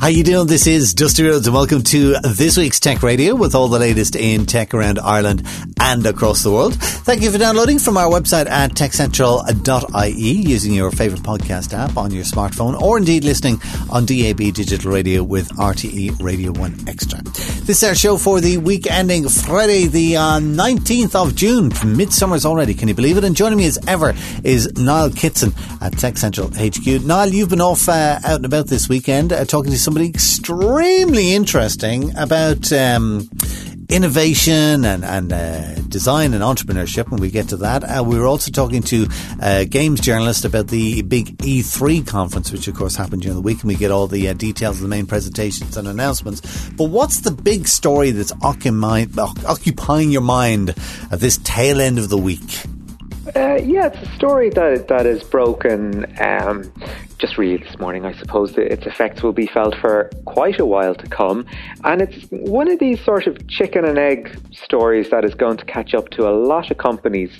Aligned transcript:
How 0.00 0.06
you 0.06 0.22
doing? 0.22 0.46
This 0.46 0.68
is 0.68 0.94
Dusty 0.94 1.24
Rhodes 1.24 1.48
and 1.48 1.54
welcome 1.54 1.82
to 1.82 2.14
this 2.22 2.56
week's 2.56 2.78
Tech 2.78 3.02
Radio 3.02 3.34
with 3.34 3.56
all 3.56 3.66
the 3.66 3.80
latest 3.80 4.14
in 4.14 4.46
tech 4.46 4.72
around 4.72 5.00
Ireland 5.00 5.44
and 5.80 6.06
across 6.06 6.44
the 6.44 6.52
world. 6.52 6.76
Thank 6.76 7.20
you 7.22 7.32
for 7.32 7.38
downloading 7.38 7.80
from 7.80 7.96
our 7.96 8.08
website 8.08 8.46
at 8.48 8.72
techcentral.ie 8.72 10.12
using 10.14 10.72
your 10.72 10.92
favourite 10.92 11.24
podcast 11.24 11.74
app 11.76 11.96
on 11.96 12.12
your 12.12 12.22
smartphone 12.22 12.80
or 12.80 12.98
indeed 12.98 13.24
listening 13.24 13.60
on 13.90 14.06
DAB 14.06 14.38
digital 14.54 14.92
radio 14.92 15.24
with 15.24 15.48
RTE 15.56 16.22
Radio 16.22 16.52
1 16.52 16.84
Extra. 16.86 17.20
This 17.22 17.82
is 17.82 17.84
our 17.84 17.94
show 17.96 18.16
for 18.16 18.40
the 18.40 18.58
week 18.58 18.88
ending 18.88 19.28
Friday 19.28 19.86
the 19.86 20.16
uh, 20.16 20.38
19th 20.38 21.16
of 21.16 21.34
June. 21.34 21.72
Midsummer's 21.84 22.46
already, 22.46 22.72
can 22.72 22.86
you 22.86 22.94
believe 22.94 23.16
it? 23.16 23.24
And 23.24 23.34
joining 23.34 23.58
me 23.58 23.66
as 23.66 23.78
ever 23.88 24.14
is 24.44 24.72
Niall 24.76 25.10
Kitson 25.10 25.52
at 25.80 25.98
Tech 25.98 26.16
Central 26.18 26.48
HQ. 26.50 27.04
Niall, 27.04 27.28
you've 27.30 27.50
been 27.50 27.60
off 27.60 27.88
uh, 27.88 28.20
out 28.24 28.36
and 28.36 28.44
about 28.46 28.68
this 28.68 28.88
weekend 28.88 29.32
uh, 29.32 29.44
talking 29.44 29.72
to 29.72 29.78
somebody 29.88 30.10
extremely 30.10 31.32
interesting 31.32 32.14
about 32.18 32.70
um, 32.74 33.26
innovation 33.88 34.84
and, 34.84 35.02
and 35.02 35.32
uh, 35.32 35.76
design 35.88 36.34
and 36.34 36.42
entrepreneurship. 36.42 37.10
When 37.10 37.22
we 37.22 37.30
get 37.30 37.48
to 37.48 37.56
that, 37.56 37.84
uh, 37.84 38.04
we 38.04 38.18
were 38.18 38.26
also 38.26 38.50
talking 38.50 38.82
to 38.82 39.06
a 39.40 39.64
games 39.64 40.02
journalist 40.02 40.44
about 40.44 40.66
the 40.66 41.00
big 41.00 41.38
E3 41.38 42.06
conference, 42.06 42.52
which 42.52 42.68
of 42.68 42.74
course 42.74 42.96
happened 42.96 43.22
during 43.22 43.36
the 43.36 43.40
week, 43.40 43.60
and 43.60 43.68
we 43.68 43.76
get 43.76 43.90
all 43.90 44.06
the 44.06 44.28
uh, 44.28 44.34
details 44.34 44.76
of 44.76 44.82
the 44.82 44.88
main 44.88 45.06
presentations 45.06 45.78
and 45.78 45.88
announcements. 45.88 46.68
But 46.72 46.90
what's 46.90 47.20
the 47.20 47.30
big 47.30 47.66
story 47.66 48.10
that's 48.10 48.34
occupying 48.42 50.10
your 50.10 50.20
mind 50.20 50.74
at 51.10 51.20
this 51.20 51.38
tail 51.44 51.80
end 51.80 51.98
of 51.98 52.10
the 52.10 52.18
week? 52.18 52.66
Uh, 53.38 53.54
yeah, 53.64 53.86
it's 53.86 54.02
a 54.02 54.14
story 54.16 54.50
that 54.50 54.88
that 54.88 55.06
is 55.06 55.22
broken 55.22 56.04
um, 56.20 56.72
just 57.18 57.38
really 57.38 57.56
this 57.56 57.78
morning. 57.78 58.04
I 58.04 58.12
suppose 58.12 58.54
that 58.54 58.72
its 58.72 58.84
effects 58.84 59.22
will 59.22 59.32
be 59.32 59.46
felt 59.46 59.76
for 59.76 60.10
quite 60.24 60.58
a 60.58 60.66
while 60.66 60.96
to 60.96 61.06
come, 61.06 61.46
and 61.84 62.02
it's 62.02 62.26
one 62.32 62.68
of 62.68 62.80
these 62.80 63.00
sort 63.04 63.28
of 63.28 63.46
chicken 63.46 63.84
and 63.84 63.96
egg 63.96 64.36
stories 64.50 65.10
that 65.10 65.24
is 65.24 65.36
going 65.36 65.56
to 65.58 65.64
catch 65.66 65.94
up 65.94 66.10
to 66.16 66.28
a 66.28 66.34
lot 66.34 66.72
of 66.72 66.78
companies 66.78 67.30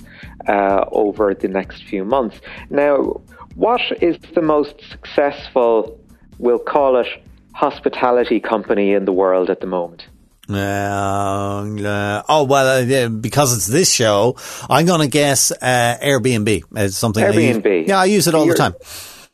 uh, 0.47 0.85
over 0.93 1.33
the 1.33 1.49
next 1.49 1.83
few 1.83 2.05
months. 2.05 2.39
Now, 2.69 3.21
what 3.55 3.81
is 4.01 4.17
the 4.33 4.41
most 4.41 4.75
successful? 4.89 5.99
We'll 6.37 6.59
call 6.59 6.95
it 6.95 7.07
hospitality 7.55 8.39
company 8.39 8.93
in 8.93 9.03
the 9.03 9.11
world 9.11 9.49
at 9.49 9.59
the 9.59 9.67
moment. 9.67 10.07
Uh, 10.49 12.23
oh 12.27 12.43
well, 12.43 12.83
uh, 12.83 13.09
because 13.09 13.55
it's 13.55 13.67
this 13.67 13.91
show, 13.91 14.35
I'm 14.69 14.85
going 14.85 15.01
to 15.01 15.07
guess 15.07 15.51
uh, 15.51 15.97
Airbnb 16.01 16.77
is 16.77 16.97
something. 16.97 17.23
Airbnb. 17.23 17.87
yeah, 17.87 17.99
I 17.99 18.05
use 18.05 18.27
it 18.27 18.33
all 18.33 18.45
you're, 18.45 18.55
the 18.55 18.59
time. 18.59 18.73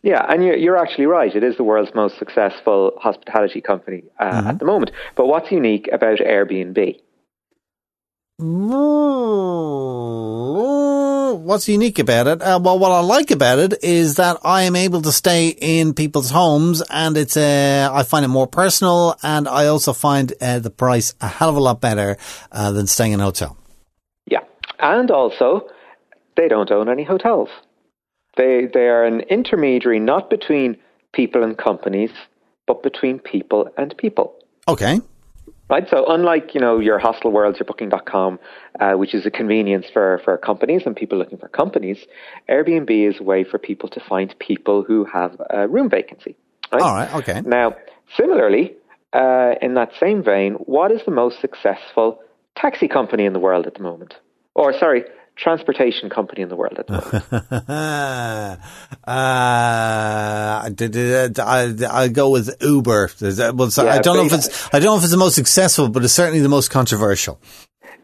Yeah, 0.04 0.24
and 0.28 0.44
you're, 0.44 0.56
you're, 0.56 0.78
actually 0.78 1.08
right. 1.08 1.36
It 1.36 1.44
is 1.44 1.58
the 1.58 1.64
world's 1.64 1.96
most 1.96 2.20
successful 2.20 2.92
hospitality 2.98 3.62
company 3.62 4.04
uh, 4.20 4.32
mm-hmm. 4.32 4.48
at 4.50 4.60
the 4.60 4.66
moment. 4.66 4.92
But 5.16 5.26
what's 5.28 5.52
unique 5.52 5.90
about 5.92 6.20
Airbnb? 6.20 7.00
What's 11.46 11.70
unique 11.70 12.00
about 12.00 12.28
it? 12.28 12.42
Uh, 12.42 12.60
well, 12.62 12.78
what 12.78 12.92
I 12.92 13.00
like 13.00 13.32
about 13.32 13.60
it 13.60 13.82
is 13.82 14.16
that 14.16 14.40
I 14.44 14.64
am 14.64 14.76
able 14.76 15.02
to 15.04 15.12
stay 15.14 15.48
in 15.48 15.94
people's 15.94 16.32
homes, 16.32 16.84
and 16.90 17.16
it's 17.16 17.38
uh, 17.38 17.90
I 17.94 18.04
find 18.04 18.26
it 18.26 18.28
more 18.28 18.48
personal, 18.48 19.16
and 19.24 19.48
I 19.48 19.68
also 19.68 19.94
find 19.94 20.34
uh, 20.42 20.60
the 20.60 20.70
price 20.70 21.14
a 21.22 21.30
hell 21.30 21.50
of 21.50 21.56
a 21.56 21.62
lot 21.62 21.80
better 21.80 22.18
uh, 22.52 22.74
than 22.74 22.88
staying 22.88 23.14
in 23.14 23.22
a 23.22 23.24
hotel. 23.24 23.56
Yeah, 24.26 24.42
and 24.80 25.10
also 25.12 25.70
they 26.36 26.50
don't 26.50 26.70
own 26.72 26.90
any 26.90 27.06
hotels. 27.06 27.48
They 28.36 28.68
they 28.74 28.90
are 28.90 29.06
an 29.06 29.22
intermediary, 29.22 30.00
not 30.00 30.30
between 30.30 30.76
people 31.14 31.42
and 31.42 31.58
companies, 31.58 32.12
but 32.68 32.84
between 32.84 33.20
people 33.20 33.70
and 33.78 33.96
people. 33.98 34.36
Okay 34.68 35.00
right? 35.70 35.88
So 35.90 36.06
unlike, 36.08 36.54
you 36.54 36.62
know, 36.62 36.80
your 36.80 37.00
hostel 37.00 37.32
worlds, 37.32 37.60
your 37.60 37.66
booking.com, 37.66 38.40
uh, 38.80 38.94
which 38.94 39.14
is 39.14 39.26
a 39.26 39.32
convenience 39.32 39.86
for, 39.92 40.22
for 40.24 40.38
companies 40.38 40.84
and 40.86 40.96
people 40.96 41.18
looking 41.18 41.38
for 41.38 41.48
companies, 41.48 42.06
Airbnb 42.50 43.10
is 43.10 43.20
a 43.20 43.24
way 43.24 43.44
for 43.44 43.58
people 43.58 43.90
to 43.90 44.00
find 44.00 44.36
people 44.40 44.84
who 44.84 45.06
have 45.06 45.40
a 45.50 45.68
room 45.68 45.90
vacancy. 45.90 46.36
Right? 46.72 46.82
All 46.82 46.96
right, 46.96 47.14
okay. 47.16 47.42
Now, 47.46 47.76
similarly, 48.16 48.76
uh, 49.14 49.54
in 49.62 49.76
that 49.76 49.92
same 50.00 50.24
vein, 50.24 50.54
what 50.54 50.92
is 50.92 51.02
the 51.06 51.12
most 51.12 51.40
successful 51.40 52.20
taxi 52.56 52.88
company 52.88 53.26
in 53.26 53.34
the 53.34 53.40
world 53.40 53.68
at 53.68 53.76
the 53.76 53.84
moment? 53.84 54.16
Or, 54.56 54.74
sorry, 54.74 55.04
transportation 55.36 56.10
company 56.10 56.42
in 56.42 56.50
the 56.50 56.56
world 56.56 56.78
at 56.80 56.88
the 56.88 56.94
moment? 56.94 57.24
uh, 59.08 60.64
I, 61.38 61.76
I 61.92 62.08
go 62.08 62.30
with 62.30 62.56
Uber. 62.62 63.10
Well, 63.54 63.72
so 63.72 63.84
yeah, 63.84 63.94
I 63.94 64.00
don't 64.00 64.18
know 64.18 64.26
if 64.26 64.34
it's 64.34 64.68
I 64.74 64.80
don't 64.80 64.86
know 64.86 64.98
if 64.98 65.04
it's 65.04 65.12
the 65.12 65.18
most 65.18 65.36
successful, 65.36 65.90
but 65.90 66.04
it's 66.04 66.14
certainly 66.14 66.40
the 66.40 66.50
most 66.50 66.70
controversial. 66.70 67.40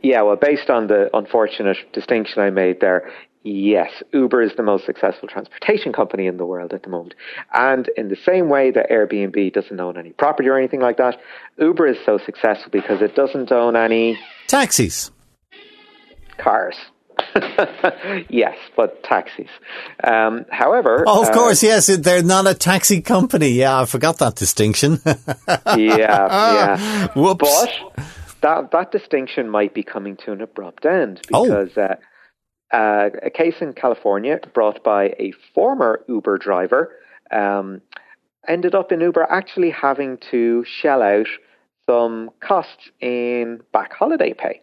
Yeah, 0.01 0.23
well, 0.23 0.35
based 0.35 0.69
on 0.69 0.87
the 0.87 1.09
unfortunate 1.15 1.77
distinction 1.93 2.41
I 2.41 2.49
made 2.49 2.81
there, 2.81 3.11
yes, 3.43 3.91
Uber 4.13 4.41
is 4.41 4.51
the 4.57 4.63
most 4.63 4.85
successful 4.85 5.27
transportation 5.27 5.93
company 5.93 6.25
in 6.25 6.37
the 6.37 6.45
world 6.45 6.73
at 6.73 6.81
the 6.83 6.89
moment. 6.89 7.13
And 7.53 7.87
in 7.95 8.09
the 8.09 8.17
same 8.25 8.49
way 8.49 8.71
that 8.71 8.89
Airbnb 8.89 9.53
doesn't 9.53 9.79
own 9.79 9.97
any 9.97 10.11
property 10.11 10.49
or 10.49 10.57
anything 10.57 10.81
like 10.81 10.97
that, 10.97 11.19
Uber 11.59 11.87
is 11.87 11.97
so 12.05 12.17
successful 12.17 12.71
because 12.71 13.01
it 13.01 13.15
doesn't 13.15 13.51
own 13.51 13.75
any 13.75 14.19
taxis, 14.47 15.11
cars. 16.37 16.75
yes, 18.29 18.57
but 18.75 19.03
taxis. 19.03 19.49
Um, 20.03 20.45
however, 20.49 21.03
oh, 21.07 21.23
of 21.23 21.29
uh, 21.29 21.33
course, 21.33 21.63
yes, 21.63 21.87
they're 21.87 22.23
not 22.23 22.47
a 22.47 22.53
taxi 22.53 23.01
company. 23.01 23.49
Yeah, 23.49 23.81
I 23.81 23.85
forgot 23.85 24.17
that 24.19 24.35
distinction. 24.35 24.99
yeah, 25.05 25.75
yeah. 25.77 27.07
Whoops. 27.15 27.67
But 27.95 28.05
that 28.41 28.71
that 28.71 28.91
distinction 28.91 29.49
might 29.49 29.73
be 29.73 29.83
coming 29.83 30.17
to 30.25 30.31
an 30.31 30.41
abrupt 30.41 30.85
end 30.85 31.21
oh. 31.33 31.43
because 31.43 31.77
oh. 31.77 31.81
uh, 31.81 32.75
uh, 32.75 33.09
a 33.23 33.29
case 33.29 33.55
in 33.61 33.73
California 33.73 34.39
brought 34.53 34.83
by 34.83 35.05
a 35.19 35.33
former 35.53 36.03
Uber 36.07 36.37
driver 36.37 36.95
um, 37.31 37.81
ended 38.47 38.75
up 38.75 38.91
in 38.91 39.01
Uber 39.01 39.23
actually 39.29 39.69
having 39.69 40.17
to 40.31 40.63
shell 40.65 41.01
out 41.01 41.27
some 41.85 42.29
costs 42.39 42.89
in 42.99 43.61
back 43.73 43.93
holiday 43.93 44.33
pay 44.33 44.61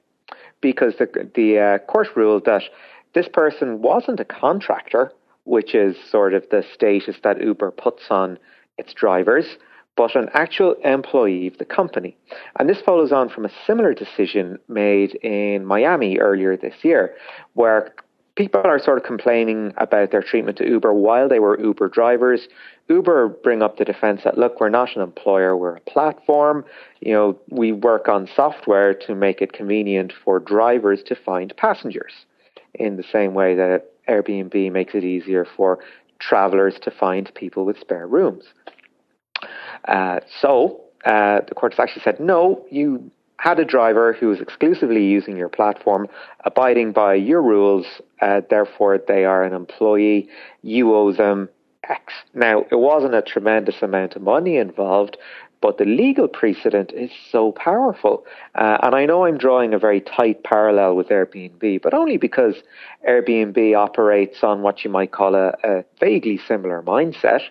because 0.61 0.95
the 0.99 1.31
the 1.35 1.59
uh, 1.59 1.79
court 1.79 2.09
ruled 2.17 2.45
that 2.45 2.63
this 3.15 3.29
person 3.29 3.81
wasn't 3.81 4.21
a 4.21 4.25
contractor, 4.25 5.13
which 5.45 5.75
is 5.75 5.97
sort 6.11 6.35
of 6.35 6.45
the 6.51 6.65
status 6.75 7.17
that 7.23 7.41
Uber 7.43 7.71
puts 7.71 8.05
on 8.11 8.39
its 8.77 8.93
drivers, 8.93 9.57
but 9.97 10.15
an 10.15 10.29
actual 10.35 10.75
employee 10.85 11.49
of 11.49 11.59
the 11.59 11.65
company. 11.65 12.17
And 12.59 12.69
this 12.69 12.81
follows 12.81 13.13
on 13.13 13.29
from 13.29 13.45
a 13.45 13.51
similar 13.67 13.95
decision 13.95 14.59
made 14.69 15.15
in 15.17 15.65
Miami 15.65 16.19
earlier 16.19 16.57
this 16.57 16.77
year, 16.83 17.15
where 17.55 17.93
people 18.39 18.63
are 18.65 18.79
sort 18.79 18.99
of 18.99 19.05
complaining 19.05 19.75
about 19.79 20.13
their 20.13 20.23
treatment 20.23 20.57
to 20.57 20.67
Uber 20.67 20.95
while 20.95 21.29
they 21.29 21.41
were 21.41 21.61
Uber 21.61 21.89
drivers. 21.89 22.47
Uber 22.89 23.29
bring 23.29 23.63
up 23.63 23.77
the 23.77 23.85
defense 23.85 24.21
that 24.23 24.39
look, 24.39 24.61
we're 24.61 24.69
not 24.69 24.95
an 24.95 25.03
employer, 25.03 25.57
we're 25.57 25.75
a 25.75 25.81
platform. 25.81 26.65
You 27.01 27.13
know, 27.13 27.39
we 27.51 27.73
work 27.73 28.09
on 28.09 28.29
software 28.37 28.95
to 28.95 29.15
make 29.17 29.43
it 29.43 29.53
convenient 29.53 30.13
for 30.25 30.39
drivers 30.39 31.03
to 31.09 31.17
find 31.17 31.53
passengers 31.57 32.13
in 32.75 32.97
the 32.97 33.03
same 33.03 33.35
way 33.35 33.57
that 33.57 33.91
Airbnb 34.09 34.71
makes 34.71 34.95
it 34.95 35.03
easier 35.03 35.45
for 35.57 35.81
travelers 36.21 36.77
to 36.83 36.93
find 36.93 37.33
people 37.35 37.65
with 37.65 37.79
spare 37.81 38.07
rooms. 38.07 38.45
Uh, 39.89 40.21
so 40.41 40.81
uh, 41.05 41.41
the 41.49 41.55
court 41.57 41.73
has 41.75 41.81
actually 41.81 42.03
said, 42.03 42.21
no, 42.21 42.65
you 42.71 43.11
had 43.39 43.59
a 43.59 43.65
driver 43.65 44.13
who 44.13 44.29
was 44.29 44.41
exclusively 44.41 45.05
using 45.05 45.37
your 45.37 45.49
platform, 45.49 46.09
abiding 46.45 46.93
by 46.93 47.15
your 47.15 47.43
rules, 47.43 47.87
uh, 48.21 48.41
therefore 48.51 48.99
they 48.99 49.25
are 49.25 49.45
an 49.45 49.53
employee, 49.53 50.29
you 50.63 50.95
owe 50.95 51.13
them 51.13 51.49
X. 51.89 52.13
Now, 52.35 52.65
it 52.71 52.79
wasn't 52.79 53.15
a 53.15 53.23
tremendous 53.23 53.81
amount 53.81 54.17
of 54.17 54.23
money 54.23 54.57
involved, 54.57 55.17
but 55.61 55.79
the 55.79 55.85
legal 55.85 56.29
precedent 56.29 56.93
is 56.93 57.11
so 57.31 57.53
powerful. 57.53 58.25
Uh, 58.55 58.79
and 58.83 58.95
I 58.95 59.07
know 59.07 59.25
I'm 59.25 59.39
drawing 59.39 59.75
a 59.75 59.79
very 59.79 60.01
tight 60.01 60.45
parallel 60.45 60.97
with 60.97 61.09
Airbnb, 61.09 61.83
but 61.83 61.95
only 61.95 62.17
because 62.17 62.57
Airbnb 63.09 63.77
operates 63.77 64.43
on 64.43 64.63
what 64.63 64.85
you 64.85 64.91
might 64.91 65.13
call 65.13 65.35
a, 65.35 65.55
a 65.65 65.85
vaguely 65.99 66.39
similar 66.39 66.83
mindset. 66.83 67.43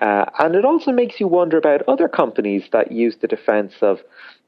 Uh, 0.00 0.26
and 0.38 0.54
it 0.54 0.64
also 0.64 0.92
makes 0.92 1.18
you 1.20 1.26
wonder 1.26 1.56
about 1.56 1.82
other 1.88 2.08
companies 2.08 2.64
that 2.72 2.92
use 2.92 3.16
the 3.20 3.26
defense 3.26 3.72
of, 3.80 4.00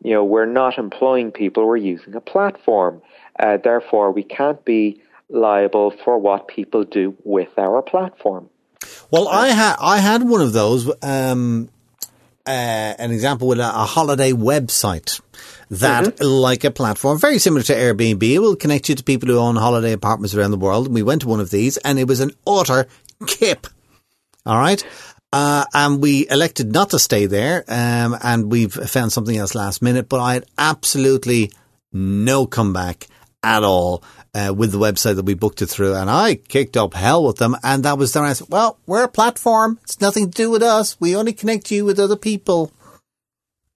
you 0.03 0.13
know, 0.13 0.25
we're 0.25 0.47
not 0.47 0.79
employing 0.79 1.33
people, 1.33 1.67
we're 1.67 1.77
using 1.77 2.15
a 2.15 2.21
platform. 2.21 3.01
Uh, 3.39 3.57
therefore, 3.57 4.13
we 4.13 4.23
can't 4.23 4.65
be 4.65 5.01
liable 5.29 5.93
for 6.05 6.19
what 6.19 6.49
people 6.49 6.85
do 6.85 7.17
with 7.25 7.49
our 7.59 7.83
platform. 7.83 8.51
Well, 9.11 9.29
I 9.29 9.49
had 9.49 9.77
I 9.81 9.99
had 9.99 10.23
one 10.23 10.41
of 10.41 10.53
those. 10.53 10.91
Um, 11.03 11.71
uh, 12.47 12.95
an 12.99 13.11
example 13.11 13.47
with 13.47 13.61
a, 13.61 13.69
a 13.69 13.85
holiday 13.85 14.33
website 14.33 15.21
that, 15.71 16.05
mm-hmm. 16.05 16.25
like 16.25 16.65
a 16.65 16.71
platform 16.71 17.19
very 17.19 17.39
similar 17.39 17.63
to 17.63 17.75
Airbnb, 17.75 18.23
it 18.23 18.39
will 18.39 18.57
connect 18.57 18.89
you 18.89 18.95
to 18.95 19.05
people 19.05 19.29
who 19.29 19.37
own 19.37 19.57
holiday 19.57 19.93
apartments 19.93 20.35
around 20.35 20.53
the 20.53 20.57
world. 20.57 20.87
And 20.87 20.95
we 20.95 21.03
went 21.03 21.21
to 21.23 21.29
one 21.29 21.41
of 21.41 21.51
these, 21.51 21.77
and 21.77 21.99
it 21.99 22.09
was 22.09 22.21
an 22.21 22.31
utter 22.47 22.87
kip. 23.27 23.67
All 24.47 24.59
right. 24.59 24.83
Uh, 25.33 25.65
and 25.75 26.03
we 26.03 26.27
elected 26.31 26.73
not 26.73 26.91
to 26.91 26.99
stay 26.99 27.27
there, 27.27 27.65
um, 27.69 28.17
and 28.23 28.51
we've 28.51 28.73
found 28.73 29.13
something 29.13 29.37
else 29.37 29.55
last 29.55 29.83
minute. 29.83 30.09
But 30.09 30.21
I 30.21 30.35
had 30.35 30.47
absolutely 30.57 31.53
no 31.93 32.47
comeback 32.47 33.07
at 33.43 33.63
all 33.63 34.03
uh, 34.35 34.55
with 34.57 34.73
the 34.73 34.79
website 34.79 35.17
that 35.17 35.27
we 35.27 35.35
booked 35.35 35.61
it 35.61 35.67
through, 35.67 35.95
and 35.95 36.09
I 36.09 36.37
kicked 36.37 36.77
up 36.77 36.95
hell 36.95 37.25
with 37.27 37.37
them. 37.37 37.57
And 37.63 37.83
that 37.85 37.99
was 37.99 38.13
their 38.13 38.25
answer. 38.25 38.47
Well, 38.49 38.79
we're 38.87 39.05
a 39.05 39.09
platform; 39.09 39.79
it's 39.83 40.01
nothing 40.01 40.31
to 40.31 40.31
do 40.31 40.51
with 40.51 40.63
us. 40.63 40.99
We 40.99 41.15
only 41.15 41.35
connect 41.35 41.71
you 41.71 41.85
with 41.85 41.99
other 41.99 42.17
people. 42.17 42.73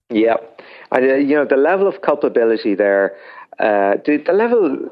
Yep, 0.09 0.61
and 0.91 1.11
uh, 1.11 1.15
you 1.15 1.35
know 1.35 1.45
the 1.45 1.57
level 1.57 1.87
of 1.87 2.01
culpability 2.01 2.73
there. 2.73 3.15
Uh, 3.59 3.97
the, 4.03 4.17
the 4.25 4.33
level, 4.33 4.89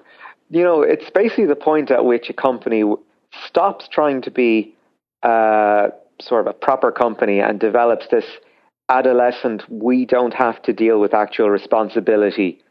you 0.52 0.64
know, 0.64 0.84
it's 0.84 1.10
basically 1.10 1.48
the 1.48 1.56
point 1.56 1.90
at 1.90 2.06
which 2.06 2.30
a 2.30 2.34
company 2.34 2.84
stops 3.48 3.88
trying 3.88 4.22
to 4.22 4.30
be 4.30 4.76
uh, 5.24 5.90
sort 6.22 6.48
of 6.48 6.48
a 6.48 6.54
proper 6.54 6.92
company 6.92 7.40
and 7.40 7.60
develops 7.60 8.08
this 8.10 8.26
adolescent, 8.90 9.64
we 9.70 10.06
don't 10.06 10.34
have 10.34 10.62
to 10.64 10.74
deal 10.74 11.00
with 11.00 11.14
actual 11.14 11.50
responsibility 11.50 12.62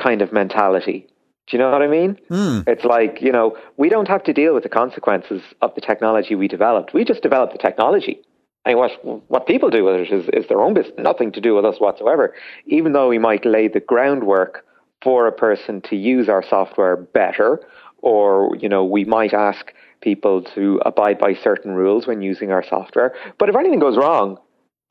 kind 0.00 0.22
of 0.22 0.32
mentality. 0.32 1.06
Do 1.46 1.56
you 1.56 1.58
know 1.58 1.70
what 1.70 1.82
I 1.82 1.88
mean? 1.88 2.16
Mm. 2.30 2.68
It's 2.68 2.84
like, 2.84 3.20
you 3.20 3.32
know, 3.32 3.56
we 3.76 3.88
don't 3.88 4.06
have 4.08 4.22
to 4.24 4.32
deal 4.32 4.54
with 4.54 4.62
the 4.62 4.68
consequences 4.68 5.42
of 5.62 5.74
the 5.74 5.80
technology 5.80 6.34
we 6.34 6.48
developed. 6.48 6.94
We 6.94 7.04
just 7.04 7.22
developed 7.22 7.52
the 7.52 7.58
technology. 7.58 8.20
And 8.64 8.78
what 8.78 8.92
what 9.28 9.46
people 9.46 9.70
do 9.70 9.84
with 9.84 9.96
it 9.96 10.12
is, 10.12 10.28
is 10.32 10.48
their 10.48 10.60
own 10.60 10.74
business, 10.74 10.94
nothing 10.98 11.32
to 11.32 11.40
do 11.40 11.54
with 11.54 11.64
us 11.64 11.80
whatsoever. 11.80 12.34
Even 12.66 12.92
though 12.92 13.08
we 13.08 13.18
might 13.18 13.44
lay 13.44 13.68
the 13.68 13.80
groundwork 13.80 14.64
for 15.02 15.26
a 15.26 15.32
person 15.32 15.80
to 15.88 15.96
use 15.96 16.28
our 16.28 16.44
software 16.46 16.96
better, 16.96 17.60
or 17.98 18.54
you 18.60 18.68
know, 18.68 18.84
we 18.84 19.04
might 19.04 19.32
ask 19.32 19.72
people 20.00 20.42
to 20.54 20.80
abide 20.84 21.18
by 21.18 21.34
certain 21.34 21.72
rules 21.72 22.06
when 22.06 22.22
using 22.22 22.50
our 22.50 22.64
software. 22.64 23.14
But 23.38 23.48
if 23.48 23.56
anything 23.56 23.80
goes 23.80 23.96
wrong, 23.96 24.38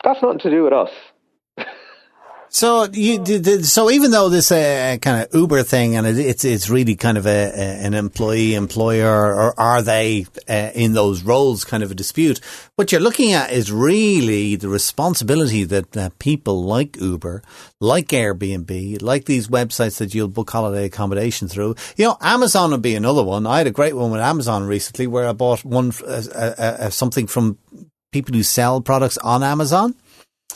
that's 0.04 0.22
nothing 0.22 0.38
to 0.40 0.50
do 0.50 0.64
with 0.64 0.72
us. 0.72 0.90
So 2.52 2.88
you 2.92 3.24
so 3.62 3.90
even 3.92 4.10
though 4.10 4.28
this 4.28 4.50
uh, 4.50 4.96
kind 5.00 5.22
of 5.22 5.32
Uber 5.32 5.62
thing 5.62 5.94
and 5.94 6.04
it's 6.04 6.44
it's 6.44 6.68
really 6.68 6.96
kind 6.96 7.16
of 7.16 7.24
a, 7.24 7.52
a 7.54 7.86
an 7.86 7.94
employee 7.94 8.56
employer 8.56 9.08
or 9.08 9.58
are 9.58 9.82
they 9.82 10.26
uh, 10.48 10.70
in 10.74 10.92
those 10.92 11.22
roles 11.22 11.64
kind 11.64 11.84
of 11.84 11.92
a 11.92 11.94
dispute? 11.94 12.40
What 12.74 12.90
you're 12.90 13.00
looking 13.00 13.34
at 13.34 13.52
is 13.52 13.70
really 13.70 14.56
the 14.56 14.68
responsibility 14.68 15.62
that 15.62 15.96
uh, 15.96 16.10
people 16.18 16.64
like 16.64 17.00
Uber, 17.00 17.40
like 17.78 18.08
Airbnb, 18.08 19.00
like 19.00 19.26
these 19.26 19.46
websites 19.46 19.98
that 19.98 20.12
you'll 20.12 20.26
book 20.26 20.50
holiday 20.50 20.86
accommodation 20.86 21.46
through. 21.46 21.76
You 21.96 22.06
know, 22.06 22.16
Amazon 22.20 22.72
would 22.72 22.82
be 22.82 22.96
another 22.96 23.22
one. 23.22 23.46
I 23.46 23.58
had 23.58 23.68
a 23.68 23.72
great 23.72 23.94
one 23.94 24.10
with 24.10 24.20
Amazon 24.20 24.66
recently 24.66 25.06
where 25.06 25.28
I 25.28 25.32
bought 25.32 25.64
one 25.64 25.92
uh, 26.04 26.22
uh, 26.34 26.54
uh, 26.58 26.90
something 26.90 27.28
from 27.28 27.58
people 28.10 28.34
who 28.34 28.42
sell 28.42 28.80
products 28.80 29.18
on 29.18 29.44
Amazon. 29.44 29.94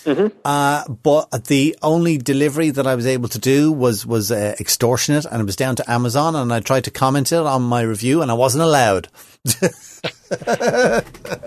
Mm-hmm. 0.05 0.37
Uh, 0.45 0.85
but 0.89 1.45
the 1.45 1.77
only 1.83 2.19
delivery 2.19 2.71
that 2.71 2.87
I 2.87 2.95
was 2.95 3.06
able 3.06 3.29
to 3.31 3.39
do 3.39 3.73
was 3.73 4.06
was 4.06 4.31
uh, 4.31 4.55
extortionate, 4.61 5.25
and 5.25 5.41
it 5.41 5.45
was 5.45 5.56
down 5.56 5.77
to 5.77 5.91
Amazon. 5.91 6.37
And 6.37 6.53
I 6.53 6.61
tried 6.61 6.85
to 6.85 6.91
comment 6.91 7.33
it 7.33 7.39
on 7.39 7.62
my 7.62 7.83
review, 7.83 8.23
and 8.23 8.31
I 8.31 8.35
wasn't 8.35 8.65
allowed. 8.65 9.09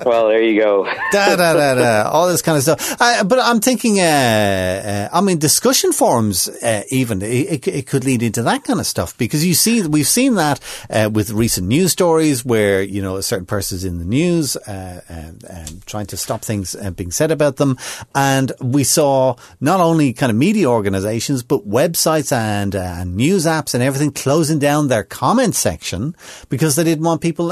well, 0.06 0.28
there 0.28 0.42
you 0.44 0.62
go. 0.62 0.86
da, 1.12 1.36
da, 1.36 1.54
da, 1.54 1.76
da, 1.76 2.10
all 2.10 2.28
this 2.28 2.44
kind 2.44 2.58
of 2.58 2.64
stuff. 2.64 2.98
But 3.00 3.40
I'm 3.40 3.60
thinking, 3.60 4.00
uh, 4.00 5.10
uh, 5.12 5.18
I 5.18 5.22
mean, 5.22 5.40
discussion 5.40 5.92
forums, 5.92 6.48
uh, 6.48 6.84
even 6.90 7.22
it, 7.24 7.68
it, 7.68 7.88
could 7.88 8.06
lead 8.06 8.22
into 8.22 8.44
that 8.44 8.64
kind 8.64 8.80
of 8.80 8.86
stuff 8.86 9.18
because 9.18 9.44
you 9.46 9.56
see, 9.56 9.86
we've 9.88 10.08
seen 10.08 10.36
that 10.36 10.60
uh, 10.90 11.10
with 11.12 11.32
recent 11.32 11.68
news 11.68 11.92
stories 11.92 12.46
where 12.46 12.84
you 12.84 13.02
know 13.02 13.16
a 13.16 13.24
certain 13.24 13.48
person's 13.48 13.84
in 13.84 13.98
the 13.98 14.06
news 14.06 14.56
uh, 14.56 15.02
and, 15.10 15.44
and, 15.46 15.86
trying 15.88 16.06
to 16.06 16.18
stop 16.18 16.42
things 16.42 16.76
being 16.96 17.12
said 17.12 17.32
about 17.32 17.56
them, 17.56 17.78
and 18.14 18.52
we 18.62 18.84
saw 18.84 19.36
not 19.60 19.80
only 19.80 20.14
kind 20.14 20.30
of 20.30 20.36
media 20.36 20.70
organizations 20.70 21.42
but 21.44 21.68
websites 21.68 22.32
and, 22.32 22.76
and 22.76 23.16
news 23.16 23.46
apps 23.46 23.74
and 23.74 23.82
everything 23.82 24.12
closing 24.12 24.60
down 24.60 24.88
their 24.88 25.04
comment 25.04 25.56
section 25.56 26.16
because 26.50 26.76
they 26.76 26.84
didn't 26.84 27.06
want 27.06 27.22
people 27.22 27.50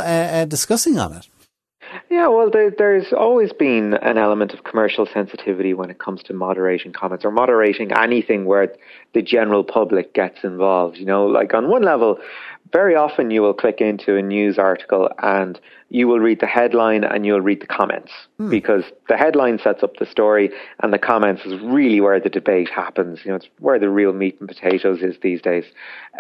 discussing 0.48 1.00
on 1.00 1.14
it. 1.14 1.25
Yeah, 2.10 2.28
well, 2.28 2.50
there, 2.52 2.72
there's 2.72 3.14
always 3.14 3.54
been 3.54 3.94
an 3.96 4.18
element 4.18 4.54
of 4.54 4.64
commercial 4.64 5.06
sensitivity 5.12 5.74
when 5.74 5.90
it 5.90 6.00
comes 6.00 6.24
to 6.24 6.34
moderating 6.34 6.94
comments 6.94 7.26
or 7.26 7.32
moderating 7.32 7.92
anything 7.92 8.46
where 8.46 8.74
the 9.16 9.22
general 9.22 9.64
public 9.64 10.14
gets 10.14 10.44
involved. 10.44 10.98
You 10.98 11.06
know, 11.06 11.26
like 11.26 11.54
on 11.54 11.70
one 11.70 11.84
level, 11.84 12.20
very 12.72 12.96
often 12.96 13.32
you 13.32 13.42
will 13.42 13.54
click 13.54 13.80
into 13.80 14.18
a 14.18 14.22
news 14.22 14.60
article 14.60 15.10
and 15.20 15.60
you 15.90 16.08
will 16.08 16.20
read 16.20 16.42
the 16.42 16.48
headline 16.48 17.04
and 17.04 17.26
you'll 17.26 17.42
read 17.42 17.62
the 17.62 17.68
comments 17.68 18.12
hmm. 18.38 18.50
because 18.50 18.84
the 19.08 19.16
headline 19.16 19.60
sets 19.60 19.84
up 19.84 19.96
the 19.98 20.06
story 20.06 20.50
and 20.82 20.92
the 20.92 20.98
comments 20.98 21.44
is 21.46 21.62
really 21.62 22.02
where 22.02 22.20
the 22.20 22.30
debate 22.30 22.70
happens. 22.70 23.20
You 23.24 23.32
know, 23.32 23.36
it's 23.36 23.48
where 23.60 23.80
the 23.80 23.90
real 23.90 24.12
meat 24.12 24.38
and 24.40 24.50
potatoes 24.50 25.02
is 25.02 25.16
these 25.22 25.42
days. 25.42 25.64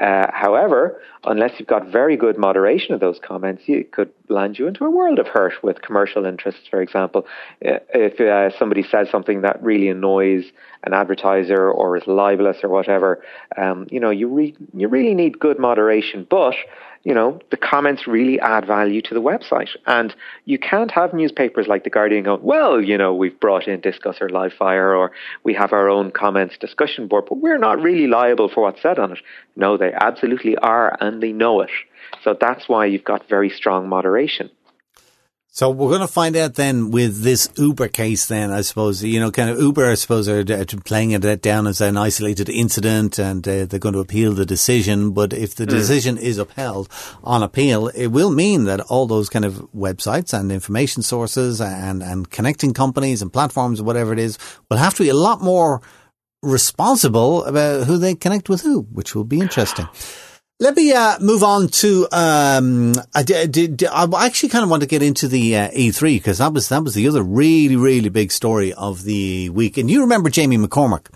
Uh, 0.01 0.27
however, 0.31 1.01
unless 1.25 1.51
you've 1.57 1.68
got 1.68 1.88
very 1.88 2.15
good 2.15 2.38
moderation 2.38 2.94
of 2.94 3.01
those 3.01 3.19
comments, 3.21 3.63
it 3.68 3.91
could 3.91 4.12
land 4.30 4.57
you 4.57 4.68
into 4.68 4.86
a 4.86 4.89
world 4.89 5.19
of 5.19 5.27
hurt 5.27 5.53
with 5.63 5.81
commercial 5.81 6.25
interests, 6.25 6.68
for 6.69 6.81
example. 6.81 7.25
Uh, 7.65 7.80
if 7.94 8.21
uh, 8.21 8.56
somebody 8.57 8.83
says 8.83 9.09
something 9.09 9.41
that 9.41 9.62
really 9.62 9.89
annoys 9.89 10.45
an 10.83 10.94
advertiser 10.94 11.69
or 11.69 11.98
is 11.98 12.03
libelous 12.06 12.57
or 12.63 12.69
whatever, 12.86 13.24
um, 13.58 13.88
you 13.90 14.00
know, 14.00 14.12
you, 14.12 14.28
re- 14.28 14.56
you 14.74 14.88
really 14.88 15.16
need 15.16 15.40
good 15.40 15.60
moderation. 15.60 16.26
But 16.30 16.56
you 17.04 17.14
know, 17.14 17.40
the 17.52 17.58
comments 17.58 18.08
really 18.08 18.40
add 18.40 18.66
value 18.66 19.00
to 19.04 19.14
the 19.14 19.22
website. 19.22 19.70
And 19.86 20.16
you 20.46 20.58
can't 20.58 20.90
have 20.90 21.14
newspapers 21.14 21.68
like 21.68 21.84
The 21.84 21.92
Guardian 21.92 22.24
go, 22.24 22.40
well, 22.42 22.82
you 22.82 22.98
know, 22.98 23.14
we've 23.14 23.40
brought 23.40 23.68
in 23.68 23.80
Disqus 23.80 24.20
or 24.20 24.28
Livefyre 24.28 24.98
or 24.98 25.12
we 25.44 25.54
have 25.54 25.72
our 25.72 25.88
own 25.88 26.10
comments 26.10 26.58
discussion 26.58 27.08
board, 27.08 27.26
but 27.30 27.38
we're 27.38 27.60
not 27.60 27.80
really 27.80 28.08
liable 28.08 28.50
for 28.50 28.62
what's 28.64 28.82
said 28.82 28.98
on 28.98 29.12
it. 29.12 29.20
No, 29.56 29.78
they 29.78 29.94
absolutely 29.94 30.58
are 30.58 30.98
and 31.00 31.22
they 31.22 31.32
know 31.32 31.62
it. 31.62 31.70
So 32.24 32.36
that's 32.42 32.68
why 32.68 32.88
you've 32.88 33.04
got 33.04 33.30
very 33.30 33.52
strong 33.52 33.88
moderation. 33.88 34.50
So 35.56 35.69
we're 35.69 35.88
going 35.88 36.02
to 36.02 36.07
find 36.07 36.36
out 36.36 36.56
then 36.56 36.92
with 36.92 37.22
this 37.22 37.50
Uber 37.56 37.88
case. 37.88 38.25
Then 38.25 38.52
I 38.52 38.60
suppose 38.60 39.02
you 39.02 39.22
know, 39.22 39.31
kind 39.31 39.50
of 39.50 39.57
Uber. 39.57 39.90
I 39.90 39.94
suppose 39.94 40.28
are, 40.28 40.44
playing 40.84 41.12
it 41.12 41.42
down 41.42 41.66
as 41.66 41.80
an 41.80 41.96
isolated 41.96 42.50
incident, 42.50 43.18
and 43.18 43.48
uh, 43.48 43.63
they're 43.63 43.79
going 43.79 43.94
to 43.94 44.01
appeal 44.01 44.34
the 44.34 44.46
decision. 44.46 45.12
But 45.12 45.32
if 45.32 45.56
the 45.56 45.63
mm. 45.63 45.70
decision 45.70 46.18
is 46.18 46.39
upheld 46.39 46.89
on 47.24 47.41
appeal, 47.41 47.88
it 47.88 48.08
will 48.08 48.32
mean 48.32 48.65
that 48.65 48.82
all 48.82 49.08
those 49.08 49.29
kind 49.29 49.46
of 49.46 49.53
websites 49.74 50.38
and 50.38 50.51
information 50.51 51.03
sources 51.03 51.62
and 51.62 52.03
and 52.03 52.29
connecting 52.29 52.74
companies 52.74 53.22
and 53.22 53.32
platforms, 53.32 53.82
whatever 53.82 54.12
it 54.12 54.20
is, 54.20 54.38
will 54.70 54.77
have 54.77 54.96
to 54.96 55.03
be 55.03 55.10
a 55.10 55.13
lot 55.13 55.41
more 55.41 55.82
responsible 56.41 57.46
about 57.46 57.88
who 57.88 57.98
they 57.98 58.13
connect 58.13 58.50
with 58.50 58.60
who, 58.60 58.82
which 58.91 59.15
will 59.15 59.24
be 59.24 59.39
interesting. 59.39 59.88
Let 60.57 60.77
me 60.77 60.93
uh, 60.93 61.19
move 61.19 61.43
on 61.43 61.67
to. 61.67 62.07
Um, 62.13 62.93
I, 63.13 63.24
did, 63.24 63.83
I 63.83 64.07
actually 64.25 64.50
kind 64.50 64.63
of 64.63 64.69
want 64.69 64.83
to 64.83 64.88
get 64.88 65.03
into 65.03 65.27
the 65.27 65.57
uh, 65.57 65.69
E3 65.71 66.15
because 66.15 66.38
that 66.38 66.53
was 66.53 66.69
that 66.69 66.81
was 66.81 66.93
the 66.93 67.09
other 67.09 67.21
really 67.21 67.75
really 67.75 68.07
big 68.07 68.31
story 68.31 68.71
of 68.74 69.03
the 69.03 69.50
week. 69.50 69.77
And 69.77 69.91
you 69.91 70.01
remember 70.01 70.29
Jamie 70.29 70.57
McCormick? 70.57 71.07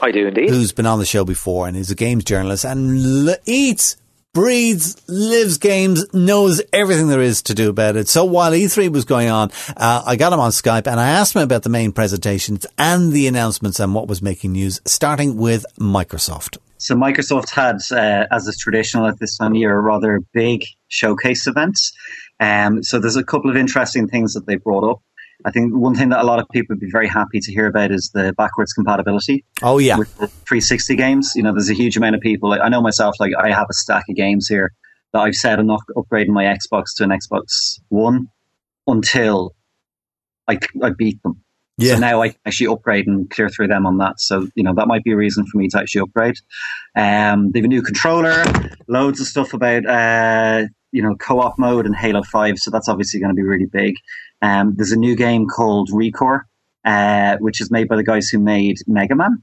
I 0.00 0.10
do 0.10 0.26
indeed. 0.26 0.48
Who's 0.48 0.72
been 0.72 0.86
on 0.86 0.98
the 0.98 1.04
show 1.04 1.22
before 1.22 1.68
and 1.68 1.76
is 1.76 1.90
a 1.90 1.94
games 1.94 2.24
journalist 2.24 2.64
and 2.64 3.28
l- 3.28 3.36
eats, 3.44 3.98
breathes, 4.32 4.96
lives 5.06 5.58
games, 5.58 6.06
knows 6.14 6.62
everything 6.72 7.08
there 7.08 7.20
is 7.20 7.42
to 7.42 7.54
do 7.54 7.68
about 7.68 7.96
it. 7.96 8.08
So 8.08 8.24
while 8.24 8.52
E3 8.52 8.90
was 8.90 9.04
going 9.04 9.28
on, 9.28 9.50
uh, 9.76 10.02
I 10.06 10.16
got 10.16 10.32
him 10.32 10.40
on 10.40 10.50
Skype 10.50 10.86
and 10.86 10.98
I 10.98 11.10
asked 11.10 11.36
him 11.36 11.42
about 11.42 11.62
the 11.62 11.68
main 11.68 11.92
presentations 11.92 12.64
and 12.78 13.12
the 13.12 13.26
announcements 13.26 13.78
and 13.80 13.94
what 13.94 14.08
was 14.08 14.22
making 14.22 14.52
news, 14.52 14.80
starting 14.86 15.36
with 15.36 15.66
Microsoft. 15.78 16.56
So 16.82 16.96
Microsoft 16.96 17.50
had, 17.50 17.76
uh, 17.92 18.26
as 18.32 18.48
is 18.48 18.58
traditional 18.58 19.06
at 19.06 19.20
this 19.20 19.36
time 19.36 19.52
of 19.52 19.56
year, 19.56 19.78
a 19.78 19.80
rather 19.80 20.18
big 20.32 20.64
showcase 20.88 21.46
events. 21.46 21.92
Um, 22.40 22.82
so 22.82 22.98
there's 22.98 23.14
a 23.14 23.22
couple 23.22 23.48
of 23.50 23.56
interesting 23.56 24.08
things 24.08 24.34
that 24.34 24.46
they 24.46 24.56
brought 24.56 24.90
up. 24.90 25.00
I 25.44 25.52
think 25.52 25.72
one 25.76 25.94
thing 25.94 26.08
that 26.08 26.20
a 26.20 26.24
lot 26.24 26.40
of 26.40 26.48
people 26.48 26.74
would 26.74 26.80
be 26.80 26.90
very 26.90 27.06
happy 27.06 27.38
to 27.38 27.52
hear 27.52 27.68
about 27.68 27.92
is 27.92 28.10
the 28.12 28.32
backwards 28.36 28.72
compatibility. 28.72 29.44
Oh 29.62 29.78
yeah, 29.78 29.96
with 29.96 30.12
the 30.18 30.26
360 30.26 30.96
games. 30.96 31.32
You 31.36 31.44
know, 31.44 31.52
there's 31.52 31.70
a 31.70 31.74
huge 31.74 31.96
amount 31.96 32.16
of 32.16 32.20
people. 32.20 32.50
Like, 32.50 32.60
I 32.60 32.68
know 32.68 32.82
myself. 32.82 33.14
Like 33.20 33.32
I 33.38 33.50
have 33.50 33.68
a 33.70 33.74
stack 33.74 34.04
of 34.08 34.16
games 34.16 34.48
here 34.48 34.72
that 35.12 35.20
I've 35.20 35.34
said 35.34 35.60
I'm 35.60 35.66
not 35.66 35.82
upgrading 35.96 36.28
my 36.30 36.44
Xbox 36.44 36.96
to 36.96 37.04
an 37.04 37.10
Xbox 37.10 37.78
One 37.90 38.28
until 38.88 39.54
I, 40.48 40.58
I 40.82 40.90
beat 40.90 41.22
them. 41.22 41.42
Yeah. 41.82 41.94
So 41.94 42.00
now 42.00 42.22
I 42.22 42.34
actually 42.46 42.68
upgrade 42.68 43.06
and 43.06 43.28
clear 43.30 43.48
through 43.48 43.68
them 43.68 43.86
on 43.86 43.98
that. 43.98 44.20
So, 44.20 44.48
you 44.54 44.62
know, 44.62 44.74
that 44.74 44.86
might 44.86 45.04
be 45.04 45.12
a 45.12 45.16
reason 45.16 45.46
for 45.46 45.58
me 45.58 45.68
to 45.68 45.78
actually 45.78 46.02
upgrade. 46.02 46.36
Um, 46.96 47.50
they 47.50 47.60
have 47.60 47.64
a 47.64 47.68
new 47.68 47.82
controller, 47.82 48.44
loads 48.88 49.20
of 49.20 49.26
stuff 49.26 49.52
about, 49.54 49.86
uh, 49.86 50.66
you 50.92 51.02
know, 51.02 51.14
co-op 51.16 51.58
mode 51.58 51.86
and 51.86 51.96
Halo 51.96 52.22
5. 52.22 52.58
So 52.58 52.70
that's 52.70 52.88
obviously 52.88 53.20
going 53.20 53.30
to 53.30 53.36
be 53.36 53.42
really 53.42 53.66
big. 53.66 53.94
Um, 54.42 54.74
there's 54.76 54.92
a 54.92 54.98
new 54.98 55.16
game 55.16 55.46
called 55.46 55.90
Recore, 55.90 56.42
uh, 56.84 57.36
which 57.38 57.60
is 57.60 57.70
made 57.70 57.88
by 57.88 57.96
the 57.96 58.04
guys 58.04 58.28
who 58.28 58.38
made 58.38 58.76
Mega 58.86 59.14
Man. 59.14 59.42